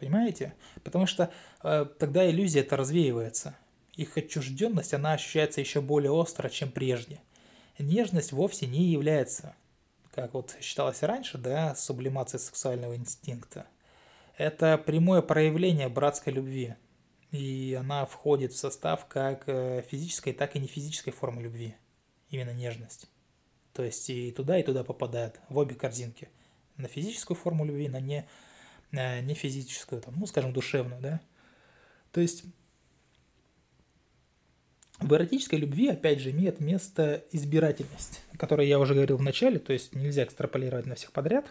Понимаете? 0.00 0.54
Потому 0.82 1.04
что 1.04 1.30
э, 1.62 1.86
тогда 1.98 2.28
иллюзия 2.28 2.60
это 2.60 2.78
развеивается. 2.78 3.54
Их 3.96 4.16
отчужденность, 4.16 4.94
она 4.94 5.12
ощущается 5.12 5.60
еще 5.60 5.82
более 5.82 6.10
остро, 6.10 6.48
чем 6.48 6.72
прежде. 6.72 7.20
Нежность 7.78 8.32
вовсе 8.32 8.66
не 8.66 8.86
является, 8.86 9.54
как 10.14 10.32
вот 10.32 10.56
считалось 10.62 11.02
раньше, 11.02 11.36
да, 11.36 11.74
сублимацией 11.74 12.40
сексуального 12.40 12.96
инстинкта. 12.96 13.66
Это 14.38 14.78
прямое 14.78 15.20
проявление 15.20 15.90
братской 15.90 16.32
любви. 16.32 16.76
И 17.30 17.76
она 17.78 18.06
входит 18.06 18.54
в 18.54 18.56
состав 18.56 19.06
как 19.06 19.44
э, 19.48 19.82
физической, 19.86 20.32
так 20.32 20.56
и 20.56 20.60
нефизической 20.60 21.12
формы 21.12 21.42
любви. 21.42 21.76
Именно 22.30 22.54
нежность. 22.54 23.06
То 23.74 23.84
есть 23.84 24.08
и 24.08 24.32
туда, 24.32 24.58
и 24.58 24.62
туда 24.62 24.82
попадает, 24.82 25.40
в 25.50 25.58
обе 25.58 25.74
корзинки. 25.74 26.30
На 26.78 26.88
физическую 26.88 27.36
форму 27.36 27.66
любви, 27.66 27.88
на 27.88 28.00
не 28.00 28.26
не 28.92 29.34
физическую, 29.34 30.02
там, 30.02 30.14
ну, 30.18 30.26
скажем, 30.26 30.52
душевную, 30.52 31.00
да. 31.00 31.20
То 32.12 32.20
есть 32.20 32.44
в 35.00 35.14
эротической 35.14 35.58
любви, 35.58 35.88
опять 35.88 36.20
же, 36.20 36.30
имеет 36.30 36.60
место 36.60 37.24
избирательность, 37.32 38.22
о 38.32 38.36
которой 38.36 38.68
я 38.68 38.78
уже 38.78 38.94
говорил 38.94 39.16
в 39.16 39.22
начале, 39.22 39.58
то 39.58 39.72
есть 39.72 39.94
нельзя 39.94 40.24
экстраполировать 40.24 40.86
на 40.86 40.94
всех 40.94 41.12
подряд. 41.12 41.46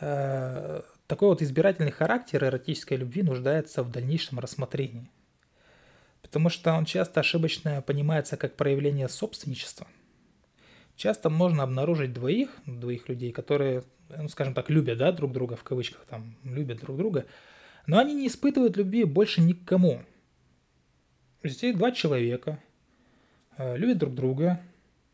Э, 0.00 0.82
такой 1.06 1.28
вот 1.28 1.40
избирательный 1.42 1.92
характер 1.92 2.44
эротической 2.44 2.96
любви 2.96 3.22
нуждается 3.22 3.82
в 3.84 3.90
дальнейшем 3.92 4.40
рассмотрении, 4.40 5.08
потому 6.20 6.48
что 6.48 6.72
он 6.72 6.84
часто 6.84 7.20
ошибочно 7.20 7.80
понимается 7.82 8.36
как 8.36 8.56
проявление 8.56 9.08
собственничества. 9.08 9.86
Часто 10.96 11.30
можно 11.30 11.62
обнаружить 11.62 12.12
двоих, 12.12 12.50
двоих 12.66 13.08
людей, 13.08 13.32
которые 13.32 13.84
ну, 14.16 14.28
скажем 14.28 14.54
так, 14.54 14.70
любят, 14.70 14.98
да, 14.98 15.12
друг 15.12 15.32
друга, 15.32 15.56
в 15.56 15.62
кавычках, 15.62 16.04
там, 16.08 16.36
любят 16.44 16.80
друг 16.80 16.96
друга, 16.96 17.26
но 17.86 17.98
они 17.98 18.14
не 18.14 18.26
испытывают 18.26 18.76
любви 18.76 19.04
больше 19.04 19.40
никому. 19.40 20.02
Здесь 21.42 21.74
два 21.74 21.90
человека 21.90 22.58
э, 23.56 23.76
любят 23.76 23.98
друг 23.98 24.14
друга, 24.14 24.60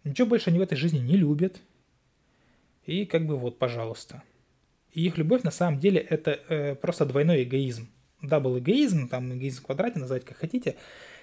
ничего 0.05 0.29
больше 0.29 0.51
они 0.51 0.59
в 0.59 0.63
этой 0.63 0.77
жизни 0.77 0.99
не 0.99 1.17
любят, 1.17 1.61
и 2.87 3.05
как 3.05 3.27
бы 3.27 3.37
вот, 3.37 3.59
пожалуйста. 3.59 4.23
И 4.93 5.05
их 5.05 5.19
любовь 5.19 5.43
на 5.43 5.51
самом 5.51 5.79
деле 5.79 6.01
это 6.01 6.41
э, 6.49 6.75
просто 6.75 7.07
двойной 7.07 7.45
эгоизм. 7.45 7.89
Дабл 8.23 8.59
эгоизм, 8.59 9.09
там 9.09 9.33
эгоизм 9.33 9.63
в 9.63 9.67
квадрате, 9.67 9.99
называть 9.99 10.25
как 10.25 10.39
хотите. 10.39 10.77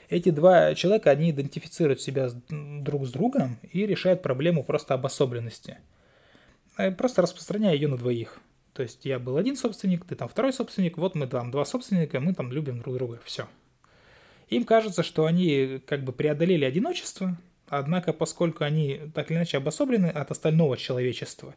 Эти 0.08 0.30
два 0.30 0.76
человека, 0.76 1.10
они 1.10 1.32
идентифицируют 1.32 2.00
себя 2.00 2.30
друг 2.50 3.08
с 3.08 3.12
другом 3.12 3.58
и 3.72 3.86
решают 3.86 4.22
проблему 4.22 4.64
просто 4.64 4.94
обособленности– 4.94 5.80
просто 6.98 7.22
распространяя 7.22 7.74
ее 7.74 7.88
на 7.88 7.98
двоих. 7.98 8.40
То 8.74 8.84
есть 8.84 9.06
я 9.06 9.20
был 9.20 9.38
один 9.38 9.56
собственник, 9.56 10.04
ты 10.04 10.16
там 10.16 10.28
второй 10.28 10.52
собственник, 10.52 10.98
вот 10.98 11.16
мы 11.16 11.28
там 11.28 11.50
два 11.50 11.64
собственника, 11.64 12.20
мы 12.20 12.34
там 12.34 12.52
любим 12.52 12.80
друг 12.80 12.96
друга, 12.96 13.22
все. 13.24 13.48
Им 14.50 14.66
кажется, 14.66 15.02
что 15.02 15.26
они 15.26 15.82
как 15.88 16.04
бы 16.04 16.12
преодолели 16.12 16.66
одиночество, 16.66 17.38
однако 17.70 18.12
поскольку 18.12 18.66
они 18.66 19.00
так 19.14 19.32
или 19.32 19.38
иначе 19.38 19.58
обособлены 19.58 20.08
от 20.08 20.30
остального 20.30 20.76
человечества, 20.76 21.56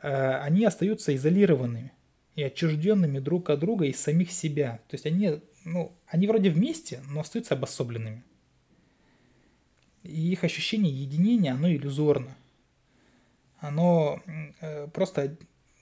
э, 0.00 0.36
они 0.38 0.64
остаются 0.64 1.14
изолированными 1.14 1.92
и 2.34 2.42
отчужденными 2.42 3.18
друг 3.18 3.50
от 3.50 3.60
друга 3.60 3.84
из 3.84 4.00
самих 4.00 4.32
себя. 4.32 4.80
То 4.88 4.94
есть 4.94 5.04
они, 5.04 5.42
ну, 5.66 5.92
они 6.06 6.26
вроде 6.26 6.48
вместе, 6.48 7.02
но 7.10 7.20
остаются 7.20 7.54
обособленными. 7.54 8.24
И 10.02 10.32
их 10.32 10.44
ощущение 10.44 10.90
единения, 10.90 11.52
оно 11.52 11.70
иллюзорно 11.70 12.34
оно 13.62 14.20
э, 14.60 14.88
просто 14.88 15.36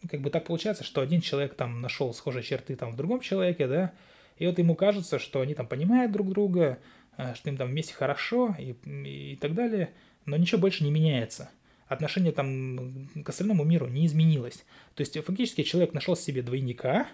как 0.08 0.20
бы 0.20 0.30
так 0.30 0.44
получается, 0.44 0.84
что 0.84 1.00
один 1.00 1.20
человек 1.20 1.54
там 1.54 1.80
нашел 1.80 2.14
схожие 2.14 2.42
черты 2.42 2.76
там 2.76 2.92
в 2.92 2.96
другом 2.96 3.20
человеке, 3.20 3.66
да, 3.66 3.92
и 4.36 4.46
вот 4.46 4.58
ему 4.58 4.74
кажется, 4.74 5.18
что 5.18 5.40
они 5.40 5.54
там 5.54 5.66
понимают 5.66 6.12
друг 6.12 6.28
друга, 6.28 6.78
э, 7.16 7.34
что 7.34 7.48
им 7.48 7.56
там 7.56 7.68
вместе 7.68 7.94
хорошо 7.94 8.54
и, 8.58 8.76
и 9.32 9.36
так 9.36 9.54
далее, 9.54 9.90
но 10.26 10.36
ничего 10.36 10.60
больше 10.60 10.84
не 10.84 10.90
меняется. 10.90 11.50
Отношение 11.88 12.32
там 12.32 13.08
к 13.24 13.28
остальному 13.28 13.64
миру 13.64 13.88
не 13.88 14.06
изменилось. 14.06 14.64
То 14.94 15.00
есть 15.00 15.18
фактически 15.24 15.62
человек 15.62 15.92
нашел 15.92 16.14
себе 16.14 16.42
двойника, 16.42 17.08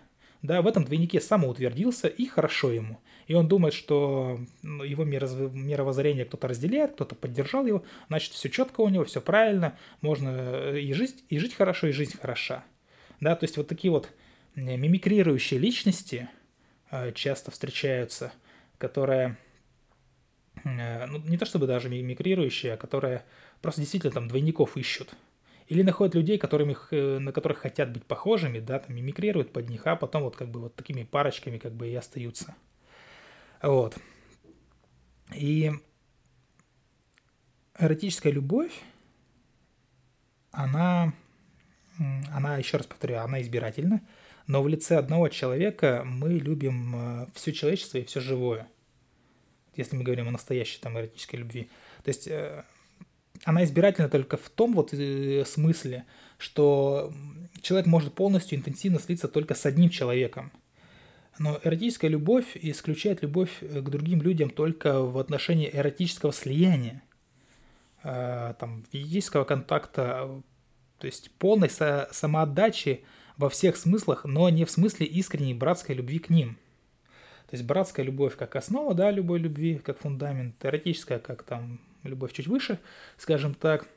да, 0.46 0.62
в 0.62 0.66
этом 0.66 0.84
двойнике 0.84 1.20
самоутвердился 1.20 2.08
и 2.08 2.26
хорошо 2.26 2.70
ему. 2.70 3.00
И 3.26 3.34
он 3.34 3.48
думает, 3.48 3.74
что 3.74 4.38
ну, 4.62 4.84
его 4.84 5.04
мировоззрение 5.04 6.24
кто-то 6.24 6.48
разделяет, 6.48 6.92
кто-то 6.92 7.14
поддержал 7.14 7.66
его, 7.66 7.84
значит, 8.08 8.32
все 8.32 8.48
четко 8.48 8.80
у 8.80 8.88
него, 8.88 9.04
все 9.04 9.20
правильно, 9.20 9.76
можно 10.00 10.30
э, 10.30 10.80
и 10.80 10.92
жить, 10.92 11.24
и 11.28 11.38
жить 11.38 11.54
хорошо, 11.54 11.88
и 11.88 11.92
жизнь 11.92 12.16
хороша. 12.16 12.64
Да, 13.20 13.34
то 13.34 13.44
есть 13.44 13.56
вот 13.56 13.66
такие 13.66 13.90
вот 13.90 14.10
мимикрирующие 14.54 15.58
личности 15.58 16.28
э, 16.90 17.12
часто 17.12 17.50
встречаются, 17.50 18.32
которые, 18.78 19.36
э, 20.64 21.06
ну, 21.06 21.18
не 21.18 21.38
то 21.38 21.44
чтобы 21.44 21.66
даже 21.66 21.88
мимикрирующие, 21.88 22.74
а 22.74 22.76
которые 22.76 23.24
просто 23.60 23.80
действительно 23.80 24.12
там 24.12 24.28
двойников 24.28 24.76
ищут. 24.76 25.14
Или 25.68 25.82
находят 25.82 26.14
людей, 26.14 26.38
которыми, 26.38 26.76
на 27.18 27.32
которых 27.32 27.58
хотят 27.58 27.92
быть 27.92 28.04
похожими, 28.04 28.60
да, 28.60 28.78
там 28.78 28.94
мимикрируют 28.94 29.52
под 29.52 29.68
них, 29.68 29.86
а 29.86 29.96
потом 29.96 30.22
вот 30.22 30.36
как 30.36 30.48
бы 30.48 30.60
вот 30.60 30.76
такими 30.76 31.02
парочками 31.02 31.58
как 31.58 31.72
бы 31.72 31.88
и 31.88 31.94
остаются. 31.94 32.54
Вот. 33.60 33.96
И 35.34 35.72
эротическая 37.78 38.32
любовь, 38.32 38.72
она, 40.52 41.12
она, 42.32 42.56
еще 42.58 42.76
раз 42.76 42.86
повторяю, 42.86 43.24
она 43.24 43.42
избирательна, 43.42 44.00
но 44.46 44.62
в 44.62 44.68
лице 44.68 44.96
одного 44.96 45.28
человека 45.28 46.02
мы 46.04 46.34
любим 46.34 46.94
э, 46.94 47.26
все 47.34 47.52
человечество 47.52 47.98
и 47.98 48.04
все 48.04 48.20
живое. 48.20 48.68
Если 49.74 49.96
мы 49.96 50.04
говорим 50.04 50.28
о 50.28 50.30
настоящей 50.30 50.80
там 50.80 50.96
эротической 50.96 51.40
любви. 51.40 51.68
То 52.04 52.08
есть 52.08 52.28
э, 52.28 52.64
она 53.44 53.64
избирательна 53.64 54.08
только 54.08 54.36
в 54.36 54.48
том 54.50 54.74
вот 54.74 54.92
э, 54.92 55.44
смысле, 55.44 56.04
что 56.38 57.12
человек 57.62 57.86
может 57.86 58.14
полностью 58.14 58.58
интенсивно 58.58 58.98
слиться 58.98 59.28
только 59.28 59.54
с 59.54 59.66
одним 59.66 59.90
человеком– 59.90 60.52
но 61.38 61.60
эротическая 61.62 62.10
любовь 62.10 62.56
исключает 62.56 63.22
любовь 63.22 63.50
э, 63.60 63.80
к 63.80 63.88
другим 63.88 64.22
людям 64.22 64.50
только 64.50 65.02
в 65.02 65.18
отношении 65.18 65.70
эротического 65.70 66.32
слияния, 66.32 67.02
э, 68.02 68.54
там, 68.58 68.84
физического 68.90 69.44
контакта, 69.44 70.42
то 70.98 71.06
есть 71.06 71.30
полной 71.32 71.68
со- 71.68 72.08
самоотдачи 72.10 73.04
во 73.36 73.50
всех 73.50 73.76
смыслах, 73.76 74.24
но 74.24 74.48
не 74.48 74.64
в 74.64 74.70
смысле 74.70 75.06
искренней 75.06 75.54
братской 75.54 75.94
любви 75.94 76.18
к 76.18 76.30
ним. 76.30 76.56
То 77.50 77.54
есть 77.54 77.64
братская 77.64 78.04
любовь 78.04 78.36
как 78.36 78.56
основа, 78.56 78.94
да, 78.94 79.10
любой 79.10 79.38
любви, 79.38 79.76
как 79.76 80.00
фундамент, 80.00 80.64
эротическая 80.64 81.18
как 81.18 81.42
там 81.42 81.80
любовь 82.02 82.32
чуть 82.32 82.46
выше, 82.46 82.78
скажем 83.16 83.54
так. 83.54 83.88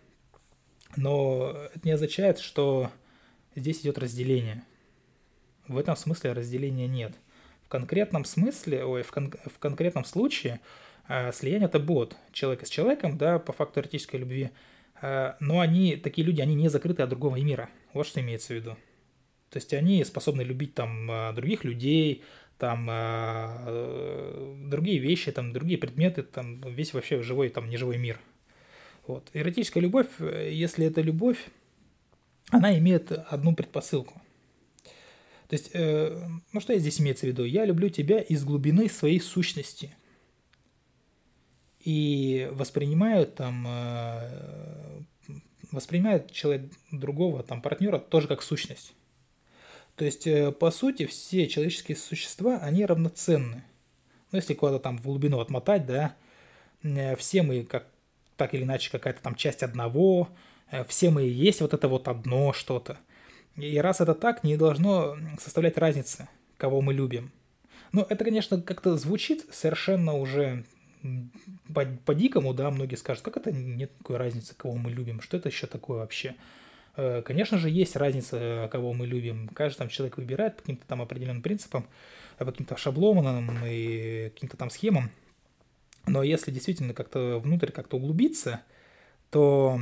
Но 0.96 1.56
это 1.74 1.82
не 1.84 1.92
означает, 1.92 2.40
что 2.40 2.92
здесь 3.56 3.82
идет 3.82 3.98
разделение. 3.98 4.64
В 5.68 5.78
этом 5.78 5.96
смысле 5.96 6.34
разделения 6.34 6.88
нет– 6.88 7.14
в 7.70 7.72
конкретном 7.72 8.26
смысле, 8.26 8.84
ой, 8.84 9.04
в, 9.04 9.12
кон- 9.12 9.32
в 9.46 9.60
конкретном 9.60 10.04
случае 10.04 10.60
э, 11.08 11.32
слияние 11.32 11.68
это 11.68 11.78
бот, 11.78 12.18
человек 12.32 12.66
с 12.66 12.70
человеком, 12.70 13.16
да, 13.16 13.38
по 13.38 13.54
факту 13.54 13.80
эротической 13.80 14.20
любви, 14.20 14.50
э, 15.04 15.34
но 15.40 15.60
они, 15.60 15.96
такие 15.96 16.26
люди, 16.26 16.42
они 16.42 16.56
не 16.56 16.68
закрыты 16.68 17.04
от 17.04 17.10
другого 17.10 17.36
мира, 17.36 17.70
вот 17.94 18.08
что 18.08 18.22
имеется 18.22 18.54
в 18.54 18.56
виду. 18.56 18.76
То 19.50 19.58
есть 19.58 19.74
они 19.74 20.04
способны 20.04 20.42
любить 20.42 20.74
там 20.74 21.10
э, 21.10 21.34
других 21.34 21.64
людей, 21.64 22.24
там 22.58 22.88
э, 22.90 24.56
другие 24.68 25.00
вещи, 25.00 25.32
там 25.32 25.54
другие 25.54 25.78
предметы, 25.80 26.24
там 26.24 26.62
весь 26.62 26.94
вообще 26.94 27.22
живой, 27.22 27.50
там 27.50 27.70
неживой 27.70 27.98
мир. 27.98 28.20
Вот. 29.08 29.30
Эротическая 29.34 29.82
любовь, 29.82 30.08
э, 30.20 30.52
если 30.54 30.86
это 30.86 31.02
любовь, 31.02 31.40
она 32.50 32.78
имеет 32.78 33.12
одну 33.12 33.56
предпосылку– 33.56 34.22
то 35.50 35.56
есть, 35.56 35.72
э, 35.74 36.30
ну 36.54 36.60
что 36.60 36.74
я 36.74 36.80
здесь 36.80 37.02
имеется 37.02 37.26
в 37.26 37.30
виду? 37.30 37.44
Я 37.44 37.66
люблю 37.66 37.90
тебя 37.90 38.22
из 38.22 38.44
глубины 38.44 38.88
своей 38.88 39.20
сущности. 39.20 39.96
И 41.80 42.48
воспринимаю 42.52 43.26
там, 43.26 43.66
э, 43.68 45.02
воспринимает 45.72 46.32
человек 46.32 46.72
другого 46.92 47.42
там 47.42 47.64
партнера 47.64 47.98
тоже 47.98 48.28
как 48.28 48.44
сущность. 48.44 48.94
То 50.00 50.06
есть, 50.06 50.28
э, 50.28 50.54
по 50.54 50.72
сути, 50.72 51.06
все 51.06 51.46
человеческие 51.46 51.98
существа, 51.98 52.60
они 52.60 52.86
равноценны. 52.86 53.66
Ну, 54.32 54.38
если 54.38 54.54
куда-то 54.54 54.80
там 54.80 54.98
в 54.98 55.02
глубину 55.02 55.42
отмотать, 55.42 55.86
да, 55.86 56.16
э, 56.84 57.18
все 57.18 57.44
мы 57.44 57.66
как 57.66 57.86
так 58.38 58.54
или 58.54 58.64
иначе 58.64 58.92
какая-то 58.92 59.22
там 59.22 59.36
часть 59.36 59.62
одного, 59.62 60.30
э, 60.72 60.86
все 60.86 61.10
мы 61.10 61.26
и 61.28 61.30
есть 61.30 61.60
вот 61.60 61.74
это 61.74 61.90
вот 61.90 62.08
одно 62.08 62.54
что-то. 62.54 62.98
И 63.58 63.78
раз 63.78 64.00
это 64.00 64.14
так, 64.16 64.46
не 64.46 64.56
должно 64.56 65.18
составлять 65.38 65.78
разницы, 65.78 66.30
кого 66.56 66.80
мы 66.80 66.94
любим. 66.94 67.34
Ну, 67.92 68.06
это, 68.10 68.24
конечно, 68.24 68.62
как-то 68.62 68.96
звучит 68.96 69.48
совершенно 69.52 70.14
уже 70.14 70.64
по- 71.74 71.98
по-дикому, 72.06 72.54
да, 72.54 72.72
многие 72.72 72.96
скажут, 72.96 73.26
как 73.26 73.36
это 73.36 73.52
нет 73.52 73.98
такой 73.98 74.16
разницы, 74.16 74.56
кого 74.56 74.76
мы 74.76 74.92
любим, 74.92 75.20
что 75.20 75.36
это 75.36 75.50
еще 75.50 75.68
такое 75.68 75.98
вообще. 75.98 76.36
Э, 77.00 77.22
конечно 77.24 77.58
же, 77.58 77.70
есть 77.70 77.96
разница, 77.96 78.68
кого 78.72 78.94
мы 78.94 79.08
любим. 79.08 79.48
Каждый 79.50 79.78
там 79.78 79.90
человек 79.90 80.18
выбирает 80.18 80.58
по 80.58 80.62
каким-то 80.64 80.86
там 80.86 81.02
определенным 81.02 81.42
принципам, 81.42 81.88
по 82.38 82.46
каким-то 82.46 82.76
шаблонам 82.76 83.66
и 83.66 84.32
каким-то 84.34 84.58
там 84.58 84.70
схемам. 84.70 85.10
Но 86.08 86.24
если 86.24 86.52
действительно 86.52 86.94
как-то 86.94 87.40
внутрь 87.40 87.72
как-то 87.72 87.96
углубиться, 87.96 88.62
то 89.30 89.82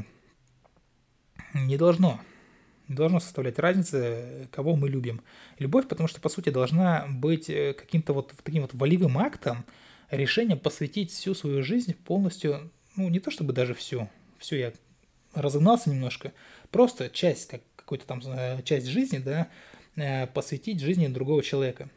не 1.53 1.77
должно 1.77 2.19
не 2.87 2.95
должно 2.95 3.19
составлять 3.19 3.59
разницы, 3.59 4.47
кого 4.51 4.77
мы 4.77 4.87
любим. 4.87 5.21
Любовь, 5.59 5.89
потому 5.89 6.07
что, 6.07 6.21
по 6.21 6.29
сути, 6.29 6.49
должна 6.51 7.05
быть 7.09 7.49
э, 7.49 7.73
каким-то 7.73 8.13
вот 8.13 8.33
таким 8.43 8.61
вот 8.61 8.73
волевым 8.73 9.17
актом, 9.17 9.65
решением 10.09 10.57
посвятить 10.59 11.11
всю 11.11 11.33
свою 11.33 11.63
жизнь 11.63 11.93
полностью, 11.93 12.71
ну, 12.95 13.09
не 13.09 13.19
то 13.19 13.29
чтобы 13.29 13.51
даже 13.51 13.73
всю, 13.73 14.07
все, 14.37 14.57
я 14.57 14.73
разогнался 15.41 15.89
немножко, 15.89 16.33
просто 16.71 17.09
часть, 17.09 17.47
как 17.47 17.61
какую-то 17.75 18.05
там 18.05 18.21
э, 18.25 18.61
часть 18.63 18.87
жизни, 18.87 19.19
да, 19.19 19.47
э, 19.95 20.27
посвятить 20.27 20.81
жизни 20.81 21.07
другого 21.07 21.43
человека. 21.43 21.89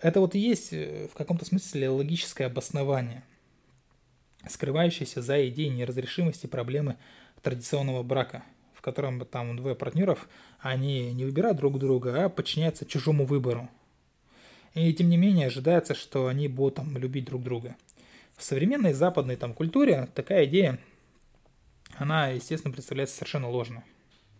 Это 0.00 0.20
вот 0.20 0.34
и 0.34 0.38
есть 0.38 0.72
в 0.72 1.10
каком-то 1.14 1.44
смысле 1.44 1.90
логическое 1.90 2.46
обоснование, 2.46 3.22
скрывающееся 4.48 5.20
за 5.20 5.46
идеей 5.48 5.68
неразрешимости 5.68 6.46
проблемы 6.46 6.96
традиционного 7.42 8.02
брака– 8.02 8.42
в 8.80 8.82
котором 8.82 9.26
там 9.26 9.58
двое 9.58 9.74
партнеров, 9.74 10.26
они 10.58 11.12
не 11.12 11.26
выбирают 11.26 11.58
друг 11.58 11.78
друга, 11.78 12.24
а 12.24 12.28
подчиняются 12.30 12.86
чужому 12.86 13.26
выбору. 13.26 13.68
И 14.72 14.90
тем 14.94 15.10
не 15.10 15.18
менее 15.18 15.48
ожидается, 15.48 15.94
что 15.94 16.28
они 16.28 16.48
будут 16.48 16.76
там 16.76 16.96
любить 16.96 17.26
друг 17.26 17.42
друга. 17.42 17.76
В 18.38 18.42
современной 18.42 18.94
западной 18.94 19.36
там 19.36 19.52
культуре 19.52 20.08
такая 20.14 20.46
идея, 20.46 20.78
она, 22.00 22.28
естественно, 22.28 22.72
представляется 22.72 23.16
совершенно 23.16 23.48
ложной. 23.48 23.82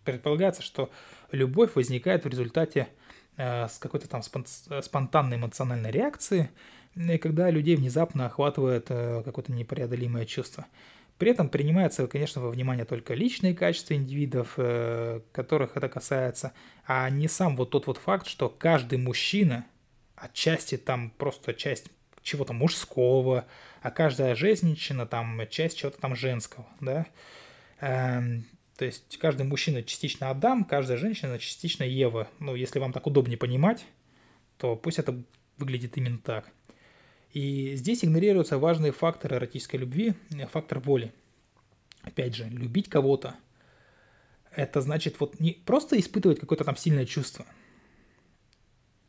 Предполагается, 0.05 0.63
что 0.63 0.91
любовь 1.31 1.75
возникает 1.75 2.25
в 2.25 2.29
результате 2.29 2.89
э, 3.37 3.69
с 3.69 3.79
какой-то 3.79 4.09
там 4.09 4.23
спонтанной 4.23 5.37
эмоциональной 5.37 5.91
реакции, 5.91 6.51
и 6.97 7.19
когда 7.19 7.51
людей 7.51 7.77
внезапно 7.77 8.25
охватывает 8.27 8.87
э, 8.89 9.23
какое-то 9.25 9.53
непреодолимое 9.53 10.25
чувство. 10.25 10.67
При 11.19 11.33
этом 11.33 11.51
принимается, 11.51 12.07
конечно, 12.07 12.41
во 12.41 12.49
внимание 12.49 12.87
только 12.87 13.13
личные 13.13 13.55
качества 13.55 13.93
индивидов, 13.93 14.55
э, 14.57 15.21
которых 15.33 15.77
это 15.77 15.91
касается, 15.91 16.55
а 16.87 17.11
не 17.11 17.29
сам 17.29 17.57
вот 17.57 17.71
тот 17.71 17.87
вот 17.87 17.99
факт, 17.99 18.27
что 18.27 18.49
каждый 18.49 18.99
мужчина, 18.99 19.67
отчасти 20.17 20.79
там 20.79 21.11
просто 21.11 21.53
часть 21.53 21.89
чего-то 22.23 22.55
мужского, 22.55 23.45
а 23.83 23.91
каждая 23.91 24.35
женщина 24.35 25.05
там 25.07 25.43
часть 25.51 25.77
чего-то 25.77 26.01
там 26.01 26.17
женского, 26.17 26.67
да. 26.81 27.07
Эм, 27.81 28.45
то 28.77 28.85
есть 28.85 29.19
каждый 29.19 29.47
мужчина 29.47 29.83
частично 29.83 30.31
Адам, 30.31 30.65
каждая 30.65 30.97
женщина 30.99 31.39
частично 31.39 31.85
Ева. 31.85 32.29
Ну, 32.39 32.55
если 32.55 32.79
вам 32.79 32.93
так 32.93 33.07
удобнее 33.07 33.39
понимать, 33.39 33.85
то 34.59 34.77
пусть 34.77 34.99
это 34.99 35.23
выглядит 35.59 35.97
именно 35.97 36.19
так. 36.19 36.51
И 37.33 37.75
здесь 37.77 38.05
игнорируются 38.05 38.59
важные 38.59 38.93
факторы 38.93 39.37
эротической 39.37 39.79
любви, 39.79 40.15
фактор 40.51 40.81
воли. 40.81 41.13
Опять 42.03 42.35
же, 42.35 42.49
любить 42.49 42.89
кого-то, 42.89 43.37
это 44.55 44.81
значит 44.81 45.21
вот 45.21 45.39
не 45.39 45.53
просто 45.53 45.99
испытывать 45.99 46.41
какое-то 46.41 46.65
там 46.65 46.77
сильное 46.77 47.07
чувство. 47.07 47.47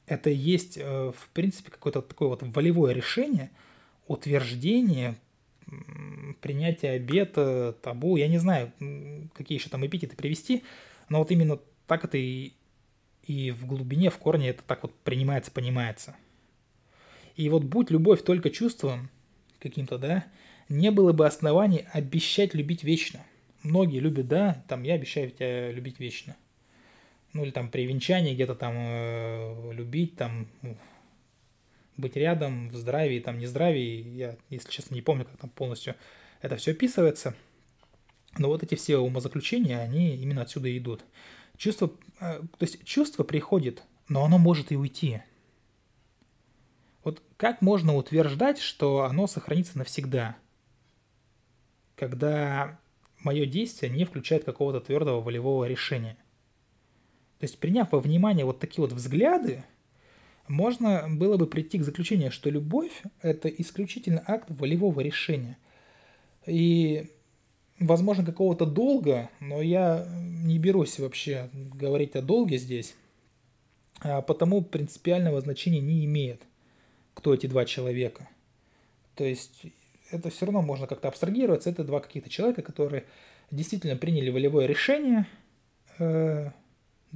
Это 0.06 0.30
есть, 0.30 0.78
э, 0.78 1.12
в 1.16 1.30
принципе, 1.30 1.72
какое-то 1.72 2.02
такое 2.02 2.28
вот 2.28 2.44
волевое 2.44 2.94
решение, 2.94 3.50
утверждение, 4.08 5.16
принятие 6.42 6.94
обета, 6.94 7.76
табу, 7.82 8.18
я 8.18 8.28
не 8.28 8.38
знаю, 8.38 8.72
какие 9.34 9.58
еще 9.58 9.70
там 9.70 9.86
эпитеты 9.86 10.16
привести, 10.16 10.64
но 11.10 11.20
вот 11.20 11.32
именно 11.32 11.60
так 11.88 12.06
это 12.06 12.18
и, 12.18 12.54
и 13.24 13.52
в 13.52 13.66
глубине, 13.66 14.10
в 14.10 14.18
корне 14.18 14.50
это 14.50 14.64
так 14.64 14.84
вот 14.84 14.94
принимается, 15.04 15.52
понимается– 15.52 16.16
и 17.36 17.50
вот 17.50 17.64
будь 17.64 17.92
любовь 17.92 18.24
только 18.24 18.50
чувством 18.50 19.10
каким-то, 19.60 19.98
да, 19.98 20.26
не 20.70 20.92
было 20.92 21.14
бы 21.14 21.26
оснований 21.26 21.86
обещать 21.92 22.54
любить 22.54 22.84
вечно. 22.84 23.22
Многие 23.64 24.00
любят, 24.00 24.28
да, 24.28 24.64
там, 24.68 24.84
я 24.84 24.96
обещаю 24.96 25.30
тебя 25.32 25.72
любить 25.72 26.00
вечно. 26.00 26.36
ну 27.34 27.44
или 27.44 27.52
там 27.52 27.70
при 27.70 27.86
венчании 27.86 28.34
где-то 28.34 28.56
там 28.56 28.74
э, 28.76 29.72
любить, 29.74 30.16
там 30.16 30.48
быть 31.98 32.16
рядом 32.16 32.70
в 32.70 32.76
здравии, 32.76 33.20
там 33.20 33.38
не 33.38 33.46
здравии, 33.46 34.16
я, 34.16 34.38
если 34.50 34.70
честно, 34.70 34.96
не 34.96 35.02
помню, 35.02 35.26
как 35.26 35.38
там 35.38 35.50
полностью 35.50 35.96
это 36.42 36.56
все 36.56 36.72
описывается. 36.72 37.36
Но 38.38 38.48
вот 38.48 38.64
эти 38.64 38.76
все 38.76 38.98
умозаключения, 38.98 39.80
они 39.80 40.16
именно 40.16 40.42
отсюда 40.42 40.76
идут. 40.78 41.04
Чувство, 41.58 41.92
э, 42.20 42.40
то 42.40 42.64
есть 42.64 42.84
чувство 42.86 43.24
приходит, 43.24 43.84
но 44.08 44.24
оно 44.24 44.38
может 44.38 44.72
и 44.72 44.78
уйти. 44.78 45.22
Вот 47.04 47.22
как 47.38 47.62
можно 47.62 47.96
утверждать, 47.96 48.60
что 48.60 49.04
оно 49.04 49.28
сохранится 49.28 49.78
навсегда, 49.78 50.38
когда 51.96 52.80
мое 53.20 53.46
действие 53.46 53.92
не 53.92 54.06
включает 54.06 54.44
какого-то 54.44 54.80
твердого 54.80 55.22
волевого 55.22 55.66
решения? 55.66 56.18
То 57.40 57.46
есть, 57.46 57.60
приняв 57.60 57.92
во 57.92 58.00
внимание 58.00 58.46
вот 58.46 58.60
такие 58.60 58.82
вот 58.82 58.94
взгляды, 58.94 59.64
можно 60.52 61.08
было 61.10 61.38
бы 61.38 61.48
прийти 61.48 61.80
к 61.80 61.84
заключению, 61.84 62.30
что 62.30 62.50
любовь– 62.50 62.92
это 63.22 63.48
исключительно 63.48 64.22
акт 64.28 64.48
волевого 64.50 65.00
решения. 65.00 65.58
И, 66.46 67.10
возможно, 67.80 68.26
какого-то 68.26 68.66
долга, 68.66 69.30
но 69.40 69.62
я 69.62 70.06
не 70.44 70.60
берусь 70.60 71.00
вообще 71.00 71.50
говорить 71.54 72.16
о 72.16 72.22
долге 72.22 72.58
здесь, 72.58 72.96
а 74.02 74.22
потому 74.22 74.62
принципиального 74.62 75.40
значения 75.40 75.80
не 75.80 76.04
имеет, 76.06 76.42
кто 77.14 77.34
эти 77.34 77.48
два 77.48 77.64
человека. 77.64 78.28
То 79.16 79.24
есть 79.24 79.68
это 80.12 80.30
все 80.30 80.46
равно 80.46 80.62
можно 80.62 80.86
как-то 80.86 81.08
абстрагироваться. 81.08 81.70
Это 81.70 81.86
два 81.86 82.02
каких-то 82.02 82.30
человека, 82.30 82.62
которые 82.62 83.06
действительно 83.52 83.96
приняли 83.96 84.30
волевое 84.30 84.66
решение, 84.66 85.28
э, 85.98 86.52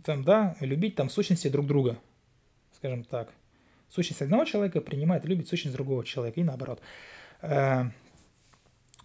там, 0.04 0.24
да, 0.24 0.56
любить 0.62 0.96
там 0.96 1.10
сущности 1.10 1.50
друг 1.50 1.68
друга– 1.68 2.00
скажем 2.86 3.04
так. 3.04 3.34
Сущность 3.90 4.22
одного 4.22 4.46
человека 4.46 4.82
принимает 4.82 5.26
и 5.26 5.28
любит 5.28 5.48
сущность 5.48 5.76
другого 5.76 6.06
человека, 6.06 6.40
и 6.40 6.44
наоборот. 6.44 6.82
Э, 7.42 7.86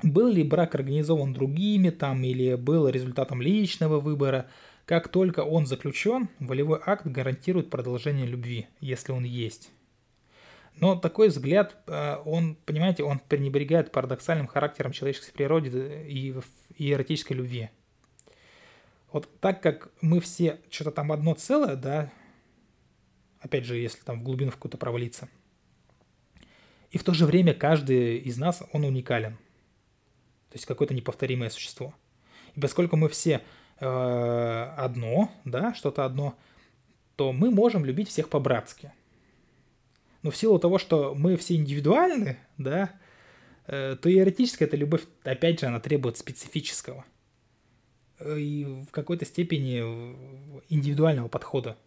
был 0.03 0.29
ли 0.29 0.43
брак 0.43 0.75
организован 0.75 1.33
другими 1.33 1.91
там, 1.91 2.23
или 2.23 2.55
был 2.57 2.89
результатом 2.89 3.41
личного 3.41 4.01
выбора, 4.01 4.47
как 4.85 5.09
только 5.09 5.41
он 5.41 5.67
заключен, 5.67 6.29
волевой 6.41 6.81
акт 6.85 7.07
гарантирует 7.07 7.71
продолжение 7.71 8.27
любви, 8.27 8.67
если 8.81 9.13
он 9.13 9.25
есть. 9.25 9.71
Но 10.77 10.97
такой 10.97 11.29
взгляд, 11.29 11.77
э, 11.87 12.17
он, 12.25 12.57
понимаете, 12.67 13.03
он 13.03 13.19
пренебрегает 13.19 13.93
парадоксальным 13.93 14.47
характером 14.47 14.93
человеческой 14.93 15.33
природы 15.33 16.05
и, 16.07 16.35
и 16.77 16.93
эротической 16.93 17.37
любви. 17.37 17.71
Вот 19.13 19.29
так 19.41 19.63
как 19.63 19.91
мы 20.01 20.21
все 20.21 20.59
что-то 20.71 20.91
там 20.91 21.13
одно 21.13 21.35
целое, 21.35 21.77
да, 21.77 22.11
Опять 23.41 23.65
же, 23.65 23.77
если 23.77 24.01
там 24.03 24.21
в 24.21 24.23
глубину 24.23 24.51
в 24.51 24.55
какую-то 24.55 24.77
провалиться. 24.77 25.29
И 26.91 26.99
в 26.99 27.05
то 27.05 27.15
же 27.15 27.25
время 27.25 27.55
каждый 27.55 28.19
из 28.19 28.37
нас, 28.37 28.63
он 28.73 28.85
уникален. 28.85 29.37
То 30.51 30.57
есть 30.57 30.67
какое-то 30.67 30.95
неповторимое 30.95 31.49
существо. 31.49 31.95
И 32.55 32.61
поскольку 32.61 32.97
мы 32.97 33.09
все 33.09 33.43
э, 33.79 33.87
одно, 34.77 35.31
да, 35.45 35.73
что-то 35.75 36.05
одно, 36.05 36.37
то 37.17 37.33
мы 37.33 37.51
можем 37.51 37.85
любить 37.85 38.09
всех 38.09 38.29
по-братски. 38.29 38.93
Но 40.23 40.31
в 40.31 40.37
силу 40.37 40.59
того, 40.59 40.79
что 40.79 41.15
мы 41.15 41.37
все 41.37 41.55
индивидуальны, 41.55 42.39
да, 42.59 42.91
э, 43.67 43.97
то 44.01 44.11
теоретически 44.11 44.65
эта 44.65 44.77
любовь, 44.77 45.03
опять 45.23 45.61
же, 45.61 45.67
она 45.67 45.81
требует 45.81 46.19
специфического 46.19 47.05
э, 48.19 48.39
и 48.39 48.65
в 48.65 48.91
какой-то 48.91 49.25
степени 49.25 49.79
индивидуального 50.69 51.29
подхода 51.29 51.79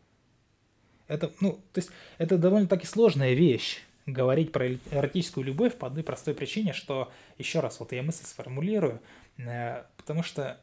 это, 1.14 1.32
ну, 1.40 1.60
то 1.74 1.80
есть 1.80 1.92
это 2.18 2.38
довольно-таки 2.38 2.88
сложная 2.88 3.34
вещь 3.34 3.84
говорить 4.06 4.52
про 4.52 4.74
эротическую 4.74 5.46
любовь 5.46 5.76
по 5.76 5.88
одной 5.88 6.04
простой 6.04 6.34
причине, 6.34 6.74
что, 6.74 7.12
еще 7.38 7.60
раз, 7.60 7.80
вот 7.80 7.92
я 7.92 8.04
мысль 8.04 8.26
сформулирую, 8.26 9.00
э, 9.38 9.84
потому 9.96 10.24
что 10.24 10.60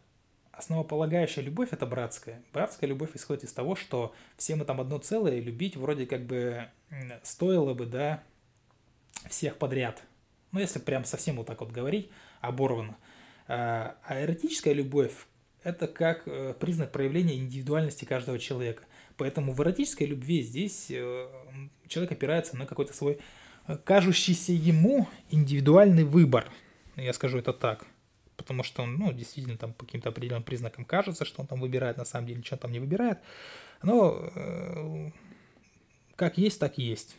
основополагающая 0.52 1.42
любовь– 1.42 1.68
это 1.70 1.86
братская. 1.86 2.42
Братская 2.52 2.88
любовь 2.88 3.10
исходит 3.14 3.44
из 3.44 3.52
того, 3.52 3.76
что 3.76 4.12
все 4.36 4.56
мы 4.56 4.64
там 4.64 4.80
одно 4.80 4.98
целое, 4.98 5.36
и 5.36 5.40
любить 5.40 5.76
вроде 5.76 6.04
как 6.06 6.26
бы 6.26 6.68
стоило 7.22 7.72
бы, 7.72 7.86
да, 7.86 8.22
всех 9.28 9.56
подряд. 9.56 10.02
Ну, 10.52 10.60
если 10.60 10.80
прям 10.80 11.04
совсем 11.04 11.36
вот 11.36 11.46
так 11.46 11.60
вот 11.60 11.70
говорить, 11.70 12.10
оборвано. 12.40 12.96
А, 13.46 13.96
а 14.02 14.20
эротическая 14.20 14.74
любовь– 14.74 15.14
это 15.62 15.86
как 15.86 16.22
э, 16.26 16.54
признак 16.58 16.90
проявления 16.92 17.36
индивидуальности 17.36 18.04
каждого 18.04 18.38
человека. 18.38 18.82
Поэтому 19.20 19.52
в 19.52 19.60
эротической 19.60 20.06
любви 20.06 20.40
здесь 20.40 20.86
э, 20.90 21.28
человек 21.88 22.12
опирается 22.12 22.56
на 22.56 22.64
какой-то 22.64 22.94
свой 22.94 23.18
э, 23.66 23.76
кажущийся 23.76 24.52
ему 24.52 25.08
индивидуальный 25.28 26.04
выбор. 26.04 26.50
Я 26.96 27.12
скажу 27.12 27.36
это 27.36 27.52
так. 27.52 27.84
Потому 28.38 28.62
что 28.62 28.82
он, 28.82 28.96
ну, 28.96 29.12
действительно, 29.12 29.58
там 29.58 29.74
по 29.74 29.84
каким-то 29.84 30.08
определенным 30.08 30.42
признакам 30.42 30.86
кажется, 30.86 31.26
что 31.26 31.42
он 31.42 31.46
там 31.46 31.60
выбирает, 31.60 31.98
на 31.98 32.06
самом 32.06 32.28
деле 32.28 32.38
ничего 32.38 32.56
там 32.56 32.72
не 32.72 32.78
выбирает. 32.80 33.18
Но 33.82 34.32
э, 34.34 35.10
как 36.16 36.38
есть, 36.38 36.58
так 36.58 36.78
есть. 36.78 37.14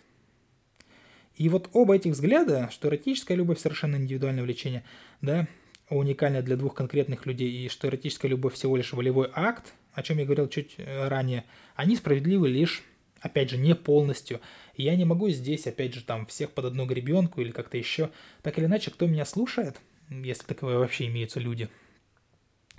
И 1.36 1.50
вот 1.50 1.70
оба 1.74 1.98
этих 1.98 2.14
взгляда, 2.14 2.70
что 2.72 2.88
эротическая 2.88 3.38
любовь 3.38 3.60
совершенно 3.60 3.98
индивидуальное 3.98 4.42
влечение, 4.42 4.84
да, 5.22 5.48
уникальное 5.88 6.42
для 6.42 6.56
двух 6.56 6.74
конкретных 6.74 7.28
людей, 7.28 7.52
и 7.52 7.70
что 7.70 7.88
эротическая 7.88 8.32
любовь 8.32 8.56
всего 8.56 8.76
лишь 8.76 8.92
волевой 8.92 9.30
акт, 9.36 9.76
о 9.94 10.04
чем 10.04 10.18
я 10.18 10.26
говорил 10.26 10.48
чуть 10.48 10.76
э, 10.78 11.08
ранее, 11.08 11.46
они 11.76 11.96
справедливы 11.96 12.50
лишь, 12.50 12.84
опять 13.20 13.50
же, 13.50 13.58
не 13.58 13.76
полностью. 13.76 14.42
Я 14.76 14.96
не 14.96 15.06
могу 15.06 15.30
здесь, 15.30 15.68
опять 15.68 15.94
же, 15.94 16.02
там 16.02 16.26
всех 16.26 16.52
под 16.52 16.66
одну 16.66 16.86
гребенку 16.86 17.42
или 17.42 17.52
как-то 17.52 17.78
еще. 17.78 18.10
Так 18.42 18.58
или 18.58 18.66
иначе, 18.66 18.92
кто 18.92 19.08
меня 19.08 19.26
слушает, 19.26 19.80
если 20.10 20.44
таковые 20.44 20.78
вообще 20.78 21.08
имеются 21.08 21.40
люди, 21.40 21.70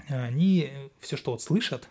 они 0.09 0.70
все, 1.01 1.16
что 1.16 1.33
вот 1.33 1.42
слышат, 1.42 1.88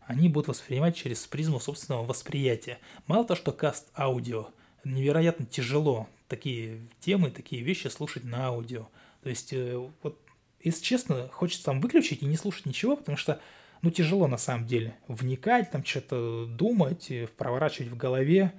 они 0.00 0.28
будут 0.28 0.48
воспринимать 0.48 0.96
через 0.96 1.26
призму 1.26 1.60
собственного 1.60 2.04
восприятия. 2.04 2.78
Мало 3.06 3.24
того, 3.24 3.36
что 3.36 3.52
каст 3.52 3.88
аудио, 3.96 4.48
невероятно 4.84 5.44
тяжело 5.44 6.08
такие 6.28 6.80
темы, 7.00 7.30
такие 7.30 7.62
вещи 7.62 7.88
слушать 7.88 8.24
на 8.24 8.46
аудио. 8.46 8.88
То 9.22 9.28
есть, 9.28 9.52
э, 9.52 9.76
вот, 10.02 10.18
если 10.62 10.82
честно, 10.82 11.28
хочется 11.28 11.66
там 11.66 11.80
выключить 11.80 12.22
и 12.22 12.26
не 12.26 12.36
слушать 12.36 12.66
ничего, 12.66 12.96
потому 12.96 13.18
что 13.18 13.40
ну, 13.82 13.90
тяжело 13.90 14.26
на 14.26 14.38
самом 14.38 14.66
деле 14.66 14.96
вникать, 15.06 15.70
там 15.70 15.84
что-то 15.84 16.46
думать, 16.46 17.10
проворачивать 17.36 17.90
в 17.90 17.96
голове. 17.96 18.52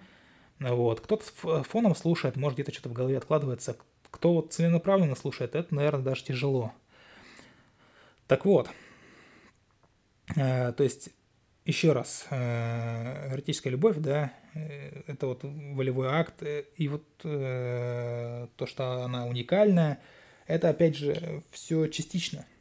Вот. 0.60 1.02
Кто-то 1.02 1.64
фоном 1.64 1.96
слушает, 1.96 2.36
может 2.36 2.58
где-то 2.58 2.74
что-то 2.74 2.90
в 2.90 2.94
голове 2.94 3.18
откладывается. 3.18 3.78
Кто 4.12 4.34
вот 4.34 4.54
целенаправленно 4.54 5.16
слушает, 5.16 5.56
это, 5.56 5.74
наверное, 5.74 6.04
даже 6.04 6.24
тяжело. 6.24 6.74
Так 8.28 8.46
вот, 8.46 8.70
э, 10.36 10.72
то 10.74 10.84
есть, 10.84 11.10
еще 11.66 11.94
раз, 11.94 12.26
э, 12.30 13.32
эротическая 13.32 13.72
любовь, 13.72 13.98
да, 13.98 14.34
э, 14.54 15.04
это 15.08 15.28
вот 15.28 15.42
волевой 15.44 16.08
акт, 16.08 16.42
э, 16.44 16.66
и 16.76 16.88
вот 16.88 17.06
э, 17.24 18.48
то, 18.56 18.66
что 18.66 19.04
она 19.04 19.26
уникальная, 19.26 20.00
это, 20.48 20.70
опять 20.70 20.96
же, 20.96 21.44
все 21.52 21.88
частично– 21.88 22.46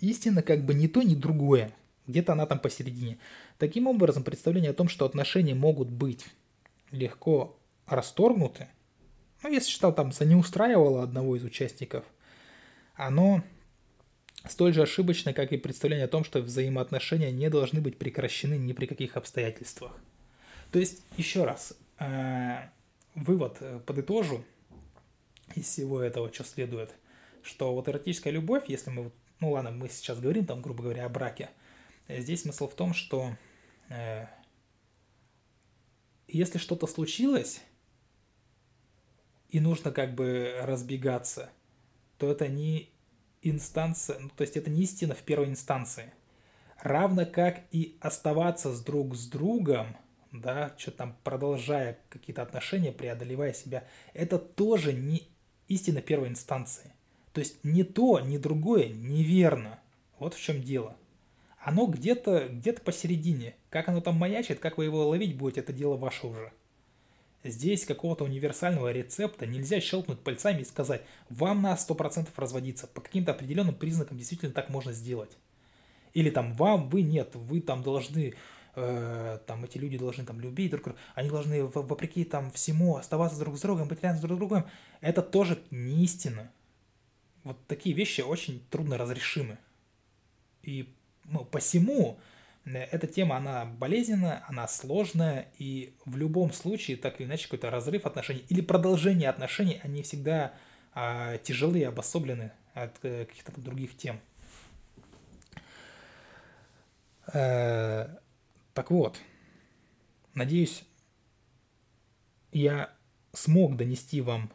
Истина 0.00 0.42
как 0.42 0.64
бы 0.64 0.74
не 0.74 0.88
то, 0.88 1.02
ни 1.02 1.14
другое. 1.14 1.72
Где-то 2.06 2.32
она 2.32 2.46
там 2.46 2.58
посередине. 2.58 3.18
Таким 3.58 3.86
образом, 3.86 4.22
представление 4.22 4.70
о 4.70 4.74
том, 4.74 4.88
что 4.88 5.04
отношения 5.04 5.54
могут 5.54 5.90
быть 5.90 6.26
легко 6.90 7.58
расторгнуты, 7.86 8.68
ну, 9.42 9.50
если 9.50 9.70
считал 9.70 9.94
там 9.94 10.12
за 10.12 10.24
не 10.24 10.34
устраивало 10.34 11.02
одного 11.02 11.36
из 11.36 11.44
участников, 11.44 12.04
оно 12.94 13.42
столь 14.48 14.74
же 14.74 14.82
ошибочно, 14.82 15.32
как 15.32 15.52
и 15.52 15.56
представление 15.56 16.06
о 16.06 16.08
том, 16.08 16.24
что 16.24 16.40
взаимоотношения 16.40 17.30
не 17.30 17.48
должны 17.48 17.80
быть 17.80 17.98
прекращены 17.98 18.54
ни 18.54 18.72
при 18.72 18.86
каких 18.86 19.16
обстоятельствах. 19.16 19.92
То 20.72 20.78
есть, 20.78 21.02
еще 21.16 21.44
раз, 21.44 21.74
э, 21.98 22.56
вывод 23.14 23.58
э, 23.60 23.80
подытожу 23.86 24.44
из 25.54 25.64
всего 25.64 26.00
этого, 26.00 26.32
что 26.32 26.44
следует, 26.44 26.94
что 27.42 27.74
вот 27.74 27.88
эротическая 27.88 28.32
любовь, 28.32 28.64
если 28.68 28.90
мы 28.90 29.12
ну 29.40 29.52
ладно, 29.52 29.70
мы 29.70 29.88
сейчас 29.88 30.20
говорим 30.20 30.46
там, 30.46 30.62
грубо 30.62 30.82
говоря, 30.82 31.06
о 31.06 31.08
браке. 31.08 31.50
Здесь 32.08 32.42
смысл 32.42 32.68
в 32.68 32.74
том, 32.74 32.94
что 32.94 33.36
э, 33.88 34.26
если 36.26 36.58
что-то 36.58 36.86
случилось, 36.86 37.60
и 39.48 39.60
нужно 39.60 39.92
как 39.92 40.14
бы 40.14 40.58
разбегаться, 40.62 41.50
то 42.18 42.30
это 42.30 42.48
не 42.48 42.90
инстанция, 43.42 44.18
ну, 44.18 44.30
то 44.30 44.42
есть 44.42 44.56
это 44.56 44.70
не 44.70 44.82
истина 44.82 45.14
в 45.14 45.22
первой 45.22 45.46
инстанции. 45.46 46.12
Равно 46.82 47.26
как 47.26 47.62
и 47.70 47.96
оставаться 48.00 48.72
с 48.72 48.82
друг 48.82 49.16
с 49.16 49.26
другом, 49.26 49.96
да, 50.32 50.74
что 50.76 50.90
там 50.90 51.16
продолжая 51.24 51.98
какие-то 52.08 52.42
отношения, 52.42 52.92
преодолевая 52.92 53.52
себя, 53.52 53.84
это 54.14 54.38
тоже 54.38 54.92
не 54.92 55.28
истина 55.66 56.00
первой 56.02 56.28
инстанции. 56.28 56.92
То 57.32 57.40
есть 57.40 57.58
ни 57.62 57.82
то, 57.82 58.20
ни 58.20 58.38
другое 58.38 58.88
неверно. 58.88 59.80
Вот 60.18 60.34
в 60.34 60.40
чем 60.40 60.62
дело. 60.62 60.96
Оно 61.60 61.86
где-то 61.86 62.48
где 62.48 62.72
посередине. 62.72 63.54
Как 63.70 63.88
оно 63.88 64.00
там 64.00 64.16
маячит, 64.16 64.58
как 64.58 64.78
вы 64.78 64.84
его 64.84 65.08
ловить 65.08 65.36
будете, 65.36 65.60
это 65.60 65.72
дело 65.72 65.96
ваше 65.96 66.26
уже. 66.26 66.52
Здесь 67.44 67.84
какого-то 67.84 68.24
универсального 68.24 68.90
рецепта 68.90 69.46
нельзя 69.46 69.80
щелкнуть 69.80 70.20
пальцами 70.20 70.62
и 70.62 70.64
сказать, 70.64 71.02
вам 71.30 71.62
на 71.62 71.74
100% 71.74 72.28
разводиться. 72.36 72.86
По 72.86 73.00
каким-то 73.00 73.32
определенным 73.32 73.74
признакам 73.74 74.18
действительно 74.18 74.52
так 74.52 74.70
можно 74.70 74.92
сделать. 74.92 75.36
Или 76.14 76.30
там 76.30 76.52
вам, 76.54 76.88
вы 76.88 77.02
нет, 77.02 77.30
вы 77.34 77.60
там 77.60 77.82
должны, 77.82 78.34
э, 78.74 79.38
там 79.46 79.64
эти 79.64 79.78
люди 79.78 79.98
должны 79.98 80.24
там 80.24 80.40
любить 80.40 80.70
друг 80.70 80.84
друга, 80.84 80.98
они 81.14 81.28
должны 81.28 81.64
вопреки 81.64 82.24
там 82.24 82.50
всему 82.50 82.96
оставаться 82.96 83.38
друг 83.38 83.56
с 83.56 83.60
другом, 83.60 83.86
быть 83.86 84.02
рядом 84.02 84.18
с 84.18 84.22
друг 84.22 84.38
другом. 84.38 84.66
Это 85.00 85.22
тоже 85.22 85.58
не 85.70 86.02
истина. 86.04 86.50
Вот 87.48 87.66
такие 87.66 87.94
вещи 87.94 88.20
очень 88.20 88.62
трудно 88.70 88.98
разрешимы. 88.98 89.58
И 90.62 90.94
ну, 91.24 91.44
посему 91.44 92.18
Э, 92.74 92.84
эта 92.90 93.06
тема, 93.06 93.36
она 93.36 93.64
болезненная, 93.64 94.44
она 94.48 94.68
сложная, 94.68 95.48
и 95.58 95.94
в 96.04 96.16
любом 96.16 96.52
случае, 96.52 96.96
так 96.96 97.20
или 97.20 97.26
иначе, 97.26 97.44
какой-то 97.44 97.70
разрыв 97.70 98.06
отношений 98.06 98.44
или 98.48 98.60
продолжение 98.60 99.28
отношений, 99.28 99.80
они 99.82 100.02
всегда 100.02 100.54
а, 100.94 101.38
тяжелые, 101.38 101.88
обособлены 101.88 102.52
от 102.74 102.96
а, 103.02 103.24
каких-то 103.24 103.60
других 103.60 103.96
тем. 103.96 104.20
А, 107.26 108.18
так 108.74 108.90
вот, 108.90 109.18
надеюсь, 110.34 110.84
я 112.52 112.92
смог 113.32 113.76
донести 113.76 114.20
вам 114.20 114.50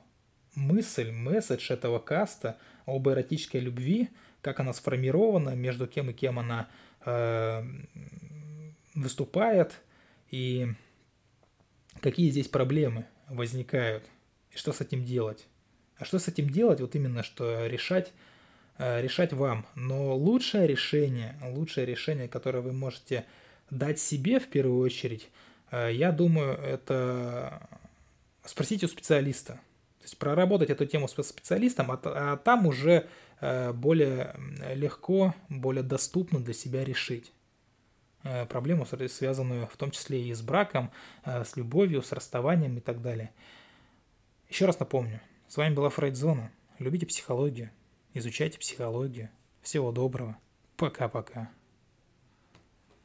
мысль, 0.56 1.12
месседж 1.12 1.72
этого 1.72 2.00
каста 2.00 2.58
об 2.86 3.08
эротической 3.10 3.62
любви, 3.62 4.10
как 4.42 4.60
она 4.60 4.74
сформирована, 4.74 5.52
между 5.52 5.88
кем 5.88 6.10
и 6.10 6.14
кем 6.14 6.40
она 6.40 6.70
Э, 7.06 7.64
выступает 8.96 9.82
и 10.30 10.68
какие 12.00 12.30
здесь 12.30 12.48
проблемы 12.48 13.08
возникают 13.28 14.04
и 14.52 14.58
что 14.58 14.72
с 14.72 14.82
этим 14.82 15.04
делать. 15.04 15.48
А 15.98 16.06
что 16.06 16.20
с 16.20 16.28
этим 16.28 16.50
делать? 16.50 16.80
Вот 16.80 16.96
именно, 16.96 17.24
что 17.24 17.66
решать, 17.66 18.14
э, 18.78 19.02
решать 19.02 19.34
вам. 19.34 19.66
Но 19.76 20.16
лучшее 20.16 20.68
решение, 20.68 21.36
лучшее 21.42 21.88
решение, 21.88 22.28
которое 22.28 22.60
вы 22.60 22.72
можете 22.72 23.26
дать 23.72 24.00
себе 24.00 24.40
в 24.40 24.48
первую 24.48 24.80
очередь, 24.80 25.30
э, 25.72 25.90
я 25.92 26.12
думаю, 26.12 26.54
это 26.56 27.68
спросить 28.46 28.84
у 28.84 28.88
специалиста. 28.88 29.60
То 30.04 30.06
есть 30.06 30.18
проработать 30.18 30.70
эту 30.70 30.86
тему 30.86 31.08
с 31.08 31.24
специалистом, 31.24 31.92
а, 31.92 32.00
а 32.04 32.38
там 32.38 32.68
уже 32.68 33.08
Э, 33.46 33.74
более 33.74 34.34
легко, 34.74 35.36
более 35.50 35.84
доступно 35.84 36.40
для 36.40 36.54
себя 36.54 36.86
решить 36.86 37.34
э, 38.24 38.46
проблему, 38.46 38.86
связанную 38.86 39.68
в 39.68 39.76
том 39.76 39.92
числе 39.92 40.24
и 40.24 40.34
с 40.34 40.42
браком, 40.42 40.92
э, 41.26 41.44
с 41.44 41.58
любовью, 41.58 42.02
с 42.02 42.14
расставанием 42.14 42.78
и 42.78 42.80
так 42.80 43.02
далее. 43.02 43.32
Еще 44.48 44.66
раз 44.66 44.80
напомню, 44.80 45.20
с 45.50 45.58
вами 45.58 45.74
была 45.74 45.90
Фрейдзона. 45.90 46.54
Любите 46.80 47.06
психологию, 47.06 47.70
изучайте 48.14 48.60
психологию. 48.60 49.30
Всего 49.62 49.92
доброго. 49.92 50.38
Пока-пока. 50.78 51.52